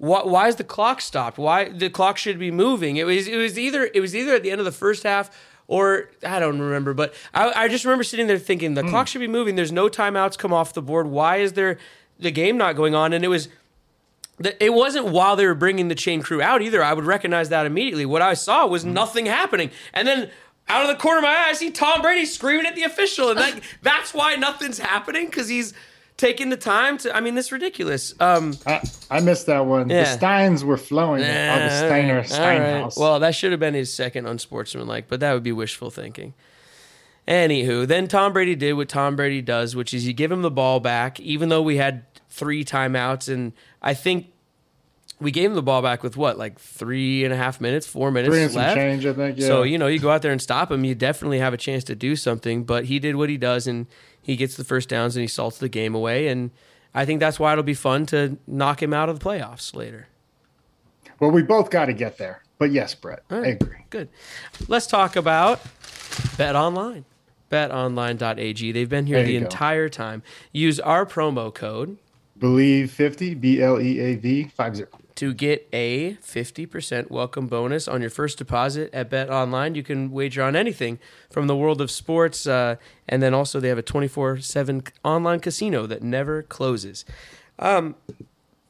Why, 0.03 0.25
why 0.25 0.49
is 0.49 0.57
the 0.57 0.65
clock 0.65 1.01
stopped? 1.01 1.38
Why 1.38 1.69
the 1.69 1.88
clock 1.88 2.19
should 2.19 2.37
be 2.37 2.51
moving?" 2.51 2.97
It 2.97 3.05
was 3.05 3.29
it 3.29 3.37
was 3.37 3.57
either 3.57 3.88
it 3.95 4.01
was 4.01 4.17
either 4.17 4.35
at 4.35 4.43
the 4.43 4.51
end 4.51 4.61
of 4.61 4.65
the 4.65 4.73
first 4.73 5.05
half 5.05 5.31
or 5.69 6.11
I 6.27 6.41
don't 6.41 6.59
remember, 6.59 6.93
but 6.93 7.15
I, 7.33 7.53
I 7.53 7.69
just 7.69 7.85
remember 7.85 8.03
sitting 8.03 8.27
there 8.27 8.37
thinking 8.37 8.75
the 8.75 8.83
hmm. 8.83 8.88
clock 8.88 9.07
should 9.07 9.21
be 9.21 9.29
moving. 9.29 9.55
There's 9.55 9.71
no 9.71 9.88
timeouts 9.88 10.37
come 10.37 10.53
off 10.53 10.75
the 10.75 10.83
board. 10.83 11.07
Why 11.07 11.37
is 11.37 11.53
there 11.53 11.79
the 12.19 12.33
game 12.33 12.57
not 12.57 12.75
going 12.75 12.97
on? 12.97 13.12
And 13.12 13.25
it 13.25 13.29
was. 13.29 13.49
It 14.59 14.73
wasn't 14.73 15.07
while 15.07 15.37
they 15.37 15.47
were 15.47 15.55
bringing 15.55 15.87
the 15.87 15.95
chain 15.95 16.21
crew 16.21 16.43
out 16.43 16.62
either. 16.62 16.83
I 16.83 16.95
would 16.95 17.05
recognize 17.05 17.51
that 17.51 17.65
immediately. 17.65 18.05
What 18.05 18.23
I 18.23 18.35
saw 18.35 18.67
was 18.67 18.83
hmm. 18.83 18.93
nothing 18.93 19.27
happening, 19.27 19.71
and 19.93 20.09
then 20.09 20.31
out 20.69 20.83
of 20.83 20.88
the 20.88 21.01
corner 21.01 21.19
of 21.19 21.23
my 21.23 21.31
eye, 21.31 21.47
I 21.51 21.53
see 21.53 21.71
Tom 21.71 22.03
Brady 22.03 22.27
screaming 22.27 22.67
at 22.67 22.75
the 22.75 22.83
official, 22.83 23.31
and 23.31 23.38
that, 23.38 23.61
that's 23.83 24.12
why 24.12 24.35
nothing's 24.35 24.79
happening 24.79 25.27
because 25.27 25.49
he's 25.49 25.75
taking 26.16 26.48
the 26.51 26.57
time 26.57 26.98
to. 26.98 27.14
I 27.14 27.20
mean, 27.20 27.35
this 27.35 27.46
is 27.46 27.53
ridiculous. 27.53 28.14
Um, 28.20 28.55
I, 28.66 28.81
I 29.11 29.20
missed 29.20 29.46
that 29.46 29.66
one. 29.66 29.88
Yeah. 29.90 30.05
The 30.05 30.11
Steins 30.16 30.64
were 30.64 30.77
flowing. 30.77 31.22
at 31.22 31.51
all 31.51 31.68
Augustiner 31.68 32.22
right, 32.31 32.61
all 32.61 32.83
right. 32.85 32.92
Well, 32.96 33.20
that 33.20 33.35
should 33.35 33.51
have 33.53 33.61
been 33.61 33.75
his 33.75 33.92
second 33.92 34.27
unsportsmanlike, 34.27 35.09
but 35.09 35.20
that 35.20 35.33
would 35.33 35.42
be 35.42 35.53
wishful 35.53 35.90
thinking. 35.90 36.35
Anywho, 37.27 37.87
then 37.87 38.09
Tom 38.09 38.33
Brady 38.33 38.57
did 38.57 38.72
what 38.72 38.88
Tom 38.88 39.14
Brady 39.14 39.40
does, 39.42 39.77
which 39.77 39.94
is 39.94 40.07
you 40.07 40.12
give 40.12 40.33
him 40.33 40.42
the 40.42 40.51
ball 40.51 40.81
back, 40.81 41.20
even 41.20 41.51
though 41.51 41.62
we 41.62 41.77
had 41.77 42.05
three 42.29 42.64
timeouts, 42.64 43.33
and 43.33 43.53
I 43.81 43.94
think 43.94 44.33
we 45.20 45.31
gave 45.31 45.51
him 45.51 45.55
the 45.55 45.62
ball 45.62 45.83
back 45.83 46.03
with 46.03 46.16
what, 46.16 46.37
like 46.37 46.59
three 46.59 47.25
and 47.25 47.33
a 47.33 47.37
half 47.37 47.61
minutes, 47.61 47.87
four 47.87 48.11
minutes 48.11 48.33
Three 48.35 48.42
and 48.42 48.53
some 48.53 48.62
left. 48.62 48.77
change, 48.77 49.07
I 49.07 49.12
think. 49.12 49.38
Yeah. 49.38 49.46
So 49.46 49.62
you 49.62 49.79
know, 49.79 49.87
you 49.87 50.01
go 50.01 50.11
out 50.11 50.22
there 50.22 50.33
and 50.33 50.42
stop 50.42 50.72
him, 50.72 50.85
you 50.85 50.96
definitely 50.96 51.38
have 51.38 51.55
a 51.55 51.57
chance 51.57 51.85
to 51.85 51.94
do 51.94 52.16
something. 52.16 52.64
But 52.64 52.87
he 52.87 52.98
did 52.98 53.14
what 53.14 53.29
he 53.29 53.37
does, 53.37 53.68
and 53.68 53.87
he 54.23 54.37
gets 54.37 54.57
the 54.57 54.65
first 54.65 54.89
downs, 54.89 55.17
and 55.17 55.21
he 55.23 55.29
salts 55.29 55.59
the 55.59 55.69
game 55.69 55.95
away. 55.95 56.29
And 56.29 56.51
I 56.95 57.05
think 57.05 57.21
that's 57.21 57.39
why 57.39 57.53
it'll 57.53 57.65
be 57.65 57.75
fun 57.75 58.07
to 58.07 58.39
knock 58.47 58.83
him 58.83 58.93
out 58.93 59.09
of 59.09 59.19
the 59.19 59.25
playoffs 59.25 59.75
later. 59.75 60.09
well, 61.21 61.31
we 61.31 61.43
both 61.43 61.71
got 61.71 61.87
to 61.87 61.93
get 61.93 62.19
there. 62.19 62.43
But 62.59 62.71
yes, 62.71 62.95
Brett, 62.95 63.25
I 63.29 63.47
agree. 63.49 63.85
Good. 63.91 64.09
Let's 64.69 64.87
talk 64.87 65.17
about 65.17 65.61
Bet 66.37 66.55
Online. 66.55 67.05
BetOnline.ag. 67.51 68.73
They've 68.73 68.89
been 68.89 69.07
here 69.07 69.23
the 69.23 69.39
go. 69.39 69.45
entire 69.45 69.89
time. 69.89 70.23
Use 70.53 70.81
our 70.81 71.05
promo 71.05 71.53
code 71.53 71.99
Bleav 72.39 72.89
50, 72.89 73.35
B 73.35 73.63
L 73.63 73.81
E 73.81 74.01
A 74.01 74.15
V 74.17 74.45
50. 74.45 74.85
To 75.16 75.35
get 75.35 75.68
a 75.72 76.14
50% 76.14 77.11
welcome 77.11 77.46
bonus 77.46 77.87
on 77.88 78.01
your 78.01 78.11
first 78.11 78.38
deposit 78.38 78.92
at 78.92 79.11
Bet 79.11 79.31
Online. 79.31 79.75
You 79.75 79.83
can 79.83 80.11
wager 80.11 80.42
on 80.42 80.57
anything 80.57 80.98
from 81.31 81.46
the 81.46 81.57
world 81.57 81.81
of 81.81 81.90
sports, 81.90 82.46
uh, 82.46 82.77
and 83.09 83.22
then 83.22 83.35
also 83.35 83.61
they 83.61 83.68
have 83.68 83.79
a 83.79 83.83
24 83.83 84.38
7 84.38 84.83
online 85.05 85.40
casino 85.40 85.87
that 85.87 86.03
never 86.03 86.42
closes. 86.42 87.05
Um, 87.59 87.94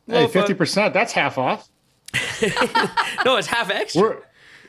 Hey, 0.09 0.27
50%, 0.27 0.93
that's 0.93 1.13
half 1.13 1.39
off. 1.39 1.69
no, 3.25 3.37
it's 3.37 3.47
half 3.47 3.71
extra. 3.71 4.03
We're 4.03 4.17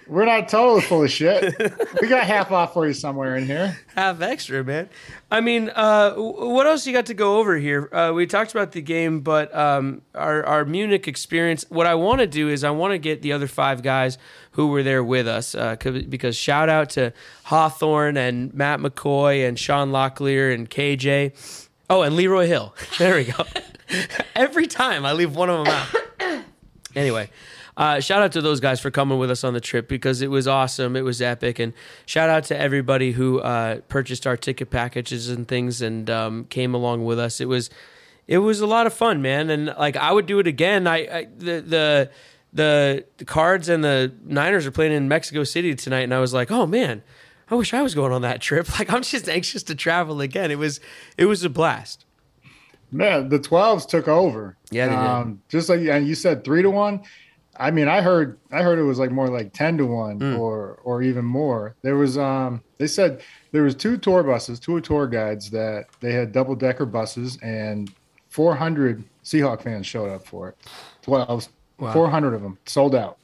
we're 0.08 0.26
not 0.26 0.50
totally 0.50 0.82
full 0.82 1.04
of 1.04 1.12
shit. 1.12 1.56
we 2.02 2.08
got 2.08 2.24
half 2.26 2.52
off 2.52 2.74
for 2.74 2.86
you 2.88 2.94
somewhere 2.94 3.36
in 3.36 3.46
here. 3.46 3.78
half 3.96 4.22
extra, 4.22 4.64
man. 4.64 4.90
I 5.32 5.42
mean, 5.42 5.70
uh, 5.74 6.14
what 6.16 6.68
else 6.68 6.86
you 6.86 6.94
got 6.94 7.08
to 7.08 7.14
go 7.14 7.38
over 7.40 7.58
here? 7.58 7.90
Uh, 7.94 8.12
we 8.14 8.26
talked 8.28 8.52
about 8.52 8.72
the 8.74 8.82
game, 8.82 9.22
but 9.22 9.54
um, 9.56 10.02
our 10.16 10.46
our 10.46 10.66
Munich 10.66 11.08
experience. 11.08 11.66
What 11.70 11.88
I 11.88 11.96
want 11.96 12.20
to 12.22 12.28
do 12.28 12.50
is 12.50 12.64
I 12.64 12.70
want 12.72 12.92
to 12.94 12.98
get 12.98 13.22
the 13.22 13.32
other 13.34 13.48
five 13.48 13.82
guys 13.82 14.18
who 14.52 14.68
were 14.68 14.84
there 14.84 15.04
with 15.04 15.28
us 15.28 15.56
uh, 15.56 15.76
'cause- 15.78 16.04
because 16.04 16.36
shout 16.36 16.70
out 16.70 16.92
to 16.92 17.12
Hawthorne 17.46 18.18
and 18.18 18.54
Matt 18.54 18.80
McCoy 18.80 19.48
and 19.48 19.58
Sean 19.58 19.92
Locklear 19.92 20.54
and 20.54 20.70
KJ. 20.70 21.32
Oh, 21.90 22.02
and 22.02 22.16
Leroy 22.16 22.48
Hill. 22.48 22.74
There 22.98 23.16
we 23.16 23.26
go. 23.26 23.44
Every 24.36 24.68
time 24.68 25.06
I 25.06 25.14
leave 25.14 25.36
one 25.36 25.50
of 25.50 25.66
them 25.66 25.74
out. 25.76 26.44
Anyway, 26.96 27.28
uh, 27.76 28.00
shout 28.00 28.22
out 28.22 28.32
to 28.34 28.42
those 28.42 28.60
guys 28.60 28.80
for 28.80 28.92
coming 28.92 29.18
with 29.18 29.32
us 29.32 29.44
on 29.44 29.54
the 29.54 29.62
trip 29.62 29.88
because 29.88 30.22
it 30.22 30.30
was 30.30 30.48
awesome. 30.48 30.96
It 30.96 31.02
was 31.02 31.22
epic. 31.22 31.60
And 31.60 31.74
shout 32.06 32.30
out 32.30 32.44
to 32.46 32.60
everybody 32.60 33.14
who 33.14 33.40
uh, 33.40 33.82
purchased 33.88 34.28
our 34.28 34.38
ticket 34.38 34.70
packages 34.70 35.30
and 35.30 35.48
things 35.48 35.82
and 35.82 36.10
um, 36.10 36.46
came 36.46 36.74
along 36.74 37.06
with 37.06 37.18
us. 37.18 37.42
It 37.42 37.48
was 37.48 37.70
it 38.28 38.38
was 38.38 38.62
a 38.62 38.68
lot 38.68 38.88
of 38.88 38.94
fun, 38.94 39.22
man. 39.22 39.50
And 39.50 39.68
like 39.68 39.96
I 39.96 40.12
would 40.12 40.26
do 40.26 40.40
it 40.40 40.48
again. 40.48 40.88
I, 40.88 40.98
I 40.98 41.28
the 41.38 41.62
the 41.62 42.12
the 42.54 43.06
the 43.18 43.26
Cards 43.26 43.70
and 43.70 43.84
the 43.84 44.14
Niners 44.24 44.68
are 44.68 44.72
playing 44.72 44.94
in 44.94 45.08
Mexico 45.08 45.44
City 45.44 45.74
tonight, 45.74 46.02
and 46.02 46.14
I 46.14 46.20
was 46.20 46.34
like, 46.34 46.52
oh 46.52 46.66
man. 46.66 47.04
I 47.52 47.56
wish 47.56 47.74
I 47.74 47.82
was 47.82 47.94
going 47.94 48.14
on 48.14 48.22
that 48.22 48.42
trip. 48.42 48.68
Like 48.80 48.92
I'm 48.92 49.04
just 49.04 49.30
anxious 49.30 49.62
to 49.64 49.76
travel 49.76 50.22
again. 50.22 50.50
It 50.50 50.58
was 50.58 50.80
it 51.18 51.26
was 51.26 51.44
a 51.44 51.50
blast. 51.50 52.06
Man, 52.92 53.30
the 53.30 53.40
12s 53.40 53.88
took 53.88 54.08
over. 54.08 54.56
Yeah, 54.72 54.88
they 54.88 54.96
did. 54.96 55.00
Um, 55.00 55.42
just 55.50 55.68
like 55.68 55.82
and 55.82 56.08
you 56.08 56.16
said 56.16 56.44
3 56.44 56.62
to 56.62 56.70
1. 56.70 57.02
I 57.60 57.72
mean, 57.72 57.88
I 57.88 58.02
heard 58.02 58.40
I 58.52 58.64
heard 58.64 58.80
it 58.80 58.84
was 58.84 59.00
like 59.00 59.12
more 59.12 59.28
like 59.30 59.54
10 59.54 59.78
to 59.78 59.86
1 59.86 60.20
Hmm. 60.20 60.36
or 60.38 60.80
or 60.84 61.02
even 61.04 61.26
more. 61.26 61.76
There 61.84 61.96
was 61.96 62.18
um 62.18 62.62
they 62.80 62.88
said 62.88 63.22
there 63.52 63.64
was 63.64 63.76
two 63.76 63.98
tour 63.98 64.24
buses, 64.24 64.60
two 64.60 64.80
tour 64.82 65.08
guides 65.08 65.50
that 65.52 65.86
they 66.02 66.14
had 66.14 66.32
double 66.32 66.56
decker 66.56 66.86
buses 66.86 67.38
and 67.44 67.92
400 68.30 69.04
Seahawk 69.24 69.62
fans 69.62 69.86
showed 69.86 70.10
up 70.10 70.26
for 70.26 70.50
it. 70.50 70.58
12s, 71.06 71.50
400 71.78 72.34
of 72.34 72.42
them 72.42 72.58
sold 72.66 72.96
out. 72.96 73.18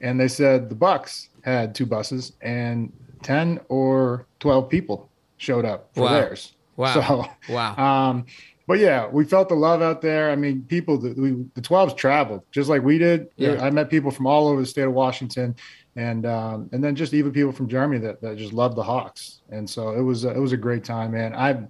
And 0.00 0.18
they 0.18 0.28
said 0.28 0.68
the 0.70 0.74
Bucks 0.74 1.28
had 1.42 1.74
two 1.74 1.86
buses 1.86 2.32
and 2.40 2.92
10 3.22 3.60
or 3.68 4.26
12 4.40 4.68
people 4.70 5.10
showed 5.36 5.64
up 5.64 5.90
for 5.94 6.02
Wow. 6.04 6.12
theirs. 6.12 6.52
Wow. 6.76 6.94
So 7.46 7.52
Wow. 7.54 7.76
um, 7.76 8.26
but 8.66 8.78
yeah, 8.78 9.06
we 9.06 9.24
felt 9.24 9.48
the 9.48 9.54
love 9.54 9.82
out 9.82 10.00
there. 10.00 10.30
I 10.30 10.36
mean, 10.36 10.62
people, 10.62 10.96
the, 10.98 11.12
we, 11.12 11.30
the 11.54 11.60
12s 11.60 11.96
traveled 11.96 12.42
just 12.50 12.70
like 12.70 12.82
we 12.82 12.98
did. 12.98 13.28
Yeah. 13.36 13.62
I 13.62 13.70
met 13.70 13.90
people 13.90 14.10
from 14.10 14.26
all 14.26 14.48
over 14.48 14.60
the 14.60 14.66
state 14.66 14.84
of 14.84 14.92
Washington, 14.92 15.54
and 15.96 16.24
um, 16.26 16.70
and 16.72 16.82
then 16.82 16.96
just 16.96 17.12
even 17.12 17.30
people 17.30 17.52
from 17.52 17.68
Germany 17.68 18.00
that, 18.00 18.20
that 18.22 18.38
just 18.38 18.52
loved 18.52 18.76
the 18.76 18.82
Hawks. 18.82 19.40
And 19.50 19.68
so 19.68 19.90
it 19.90 20.00
was 20.00 20.24
a, 20.24 20.30
it 20.30 20.38
was 20.38 20.52
a 20.52 20.56
great 20.56 20.82
time, 20.82 21.12
man. 21.12 21.34
I've 21.34 21.68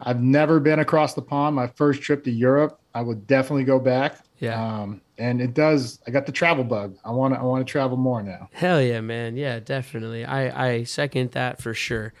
I've 0.00 0.22
never 0.22 0.60
been 0.60 0.78
across 0.78 1.12
the 1.14 1.22
pond. 1.22 1.56
My 1.56 1.66
first 1.66 2.00
trip 2.00 2.24
to 2.24 2.30
Europe, 2.30 2.80
I 2.94 3.02
would 3.02 3.26
definitely 3.26 3.64
go 3.64 3.78
back. 3.78 4.24
Yeah. 4.38 4.62
Um, 4.62 5.02
and 5.18 5.42
it 5.42 5.52
does. 5.52 6.00
I 6.06 6.10
got 6.10 6.24
the 6.24 6.32
travel 6.32 6.64
bug. 6.64 6.96
I 7.04 7.10
want 7.10 7.34
to. 7.34 7.40
I 7.40 7.42
want 7.42 7.66
to 7.66 7.70
travel 7.70 7.98
more 7.98 8.22
now. 8.22 8.48
Hell 8.52 8.80
yeah, 8.80 9.02
man. 9.02 9.36
Yeah, 9.36 9.60
definitely. 9.60 10.24
I, 10.24 10.68
I 10.68 10.84
second 10.84 11.32
that 11.32 11.60
for 11.60 11.74
sure. 11.74 12.14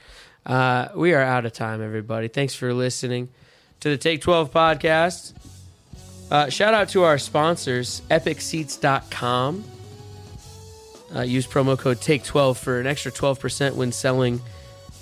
Uh, 0.44 0.88
we 0.94 1.14
are 1.14 1.22
out 1.22 1.46
of 1.46 1.54
time, 1.54 1.82
everybody. 1.82 2.28
Thanks 2.28 2.54
for 2.54 2.74
listening 2.74 3.30
to 3.80 3.88
the 3.88 3.96
Take 3.96 4.20
12 4.20 4.52
podcast. 4.52 5.32
Uh, 6.30 6.48
shout 6.48 6.74
out 6.74 6.90
to 6.90 7.02
our 7.02 7.18
sponsors, 7.18 8.02
epicseats.com. 8.10 9.64
Uh, 11.14 11.22
use 11.22 11.46
promo 11.46 11.76
code 11.76 11.98
TAKE12 11.98 12.56
for 12.56 12.78
an 12.78 12.86
extra 12.86 13.10
12% 13.10 13.74
when 13.74 13.90
selling 13.90 14.40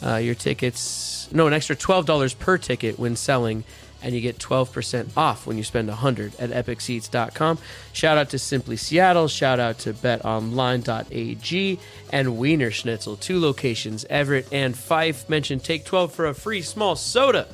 uh, 0.03 0.17
your 0.17 0.35
tickets. 0.35 1.29
No, 1.33 1.47
an 1.47 1.53
extra 1.53 1.77
$12 1.77 2.39
per 2.39 2.57
ticket 2.57 2.99
when 2.99 3.15
selling, 3.15 3.65
and 4.03 4.15
you 4.15 4.23
get 4.23 4.39
12% 4.39 5.11
off 5.19 5.47
when 5.47 5.59
you 5.59 5.65
spend 5.65 5.89
100 5.89 6.41
at 6.41 6.51
epicseats.com. 6.51 7.59
Shout 7.93 8.17
out 8.17 8.31
to 8.31 8.39
Simply 8.39 8.79
Seattle. 8.79 9.29
Shout 9.29 9.61
out 9.61 9.81
to 9.81 9.93
betonline.ag 9.93 11.79
and 12.11 12.29
Wienerschnitzel, 12.29 13.21
two 13.21 13.39
locations, 13.39 14.07
Everett 14.09 14.51
and 14.51 14.75
Fife. 14.79 15.29
Mention 15.29 15.61
Take 15.61 15.85
12 15.85 16.11
for 16.11 16.27
a 16.27 16.35
free 16.35 16.63
small 16.63 16.97
soda 16.97 17.49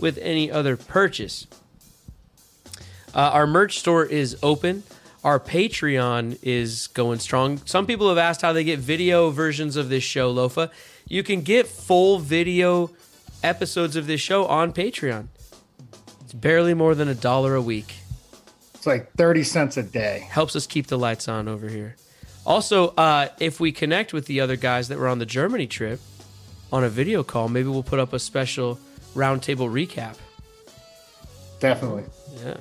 with 0.00 0.18
any 0.18 0.50
other 0.50 0.76
purchase. 0.76 1.46
Uh, 3.14 3.18
our 3.32 3.46
merch 3.46 3.78
store 3.78 4.04
is 4.04 4.36
open. 4.42 4.82
Our 5.22 5.38
Patreon 5.38 6.38
is 6.42 6.86
going 6.88 7.18
strong. 7.18 7.58
Some 7.66 7.86
people 7.86 8.08
have 8.08 8.18
asked 8.18 8.40
how 8.40 8.52
they 8.52 8.64
get 8.64 8.78
video 8.78 9.30
versions 9.30 9.76
of 9.76 9.88
this 9.88 10.02
show, 10.04 10.32
Lofa. 10.32 10.70
You 11.06 11.22
can 11.22 11.42
get 11.42 11.66
full 11.66 12.18
video 12.18 12.90
episodes 13.42 13.96
of 13.96 14.06
this 14.06 14.20
show 14.20 14.46
on 14.46 14.72
Patreon. 14.72 15.26
It's 16.22 16.32
barely 16.32 16.74
more 16.74 16.94
than 16.94 17.08
a 17.08 17.14
dollar 17.14 17.54
a 17.54 17.60
week. 17.62 17.96
It's 18.74 18.86
like 18.86 19.12
30 19.12 19.42
cents 19.42 19.76
a 19.76 19.82
day. 19.82 20.26
Helps 20.30 20.56
us 20.56 20.66
keep 20.66 20.86
the 20.86 20.96
lights 20.96 21.28
on 21.28 21.48
over 21.48 21.68
here. 21.68 21.96
Also, 22.46 22.88
uh, 22.90 23.28
if 23.38 23.60
we 23.60 23.72
connect 23.72 24.14
with 24.14 24.26
the 24.26 24.40
other 24.40 24.56
guys 24.56 24.88
that 24.88 24.98
were 24.98 25.08
on 25.08 25.18
the 25.18 25.26
Germany 25.26 25.66
trip 25.66 26.00
on 26.72 26.82
a 26.82 26.88
video 26.88 27.22
call, 27.22 27.48
maybe 27.48 27.68
we'll 27.68 27.82
put 27.82 27.98
up 27.98 28.14
a 28.14 28.18
special 28.18 28.78
roundtable 29.14 29.70
recap. 29.70 30.16
Definitely. 31.58 32.04
Yeah. 32.42 32.56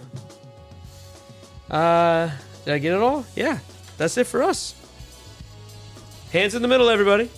Uh, 1.75 2.31
did 2.65 2.73
I 2.73 2.77
get 2.79 2.93
it 2.93 3.01
all? 3.01 3.25
Yeah. 3.35 3.59
That's 3.97 4.17
it 4.17 4.27
for 4.27 4.43
us. 4.43 4.75
Hands 6.31 6.53
in 6.53 6.61
the 6.61 6.67
middle, 6.67 6.89
everybody. 6.89 7.29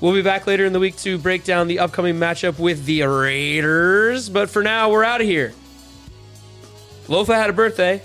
We'll 0.00 0.12
be 0.12 0.22
back 0.22 0.46
later 0.46 0.64
in 0.64 0.72
the 0.72 0.80
week 0.80 0.96
to 0.98 1.16
break 1.16 1.44
down 1.44 1.68
the 1.68 1.78
upcoming 1.78 2.16
matchup 2.16 2.58
with 2.58 2.84
the 2.84 3.02
Raiders. 3.02 4.28
But 4.28 4.50
for 4.50 4.62
now, 4.62 4.90
we're 4.90 5.04
out 5.04 5.20
of 5.20 5.26
here. 5.26 5.52
Lofa 7.06 7.34
had 7.34 7.50
a 7.50 7.52
birthday. 7.52 8.02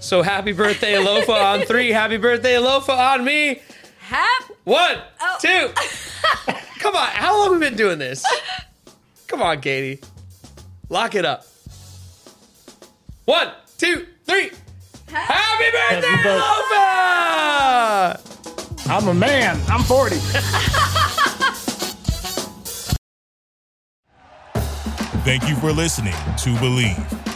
So 0.00 0.22
happy 0.22 0.52
birthday, 0.52 0.94
Alofa 0.94 1.60
on 1.60 1.66
three. 1.66 1.90
Happy 1.90 2.16
birthday, 2.16 2.54
Alofa 2.54 2.96
on 3.14 3.24
me. 3.24 3.60
Hap. 3.98 4.52
One, 4.66 4.98
Oh. 5.20 5.38
two. 5.40 5.70
Come 6.80 6.96
on. 6.96 7.06
How 7.06 7.38
long 7.38 7.52
have 7.52 7.60
we 7.60 7.68
been 7.68 7.76
doing 7.76 8.00
this? 8.00 8.24
Come 9.28 9.40
on, 9.40 9.60
Katie. 9.60 10.00
Lock 10.88 11.14
it 11.14 11.24
up. 11.24 11.46
One, 13.26 13.52
two, 13.78 14.06
three. 14.24 14.50
Happy 15.08 15.70
birthday, 15.70 16.08
Happy 16.08 16.28
Alofa! 18.18 18.90
I'm 18.90 19.06
a 19.06 19.14
man. 19.14 19.60
I'm 19.68 19.84
40. 19.84 20.16
Thank 25.24 25.48
you 25.48 25.54
for 25.56 25.70
listening 25.72 26.12
to 26.12 26.50
Bleav. 26.56 27.35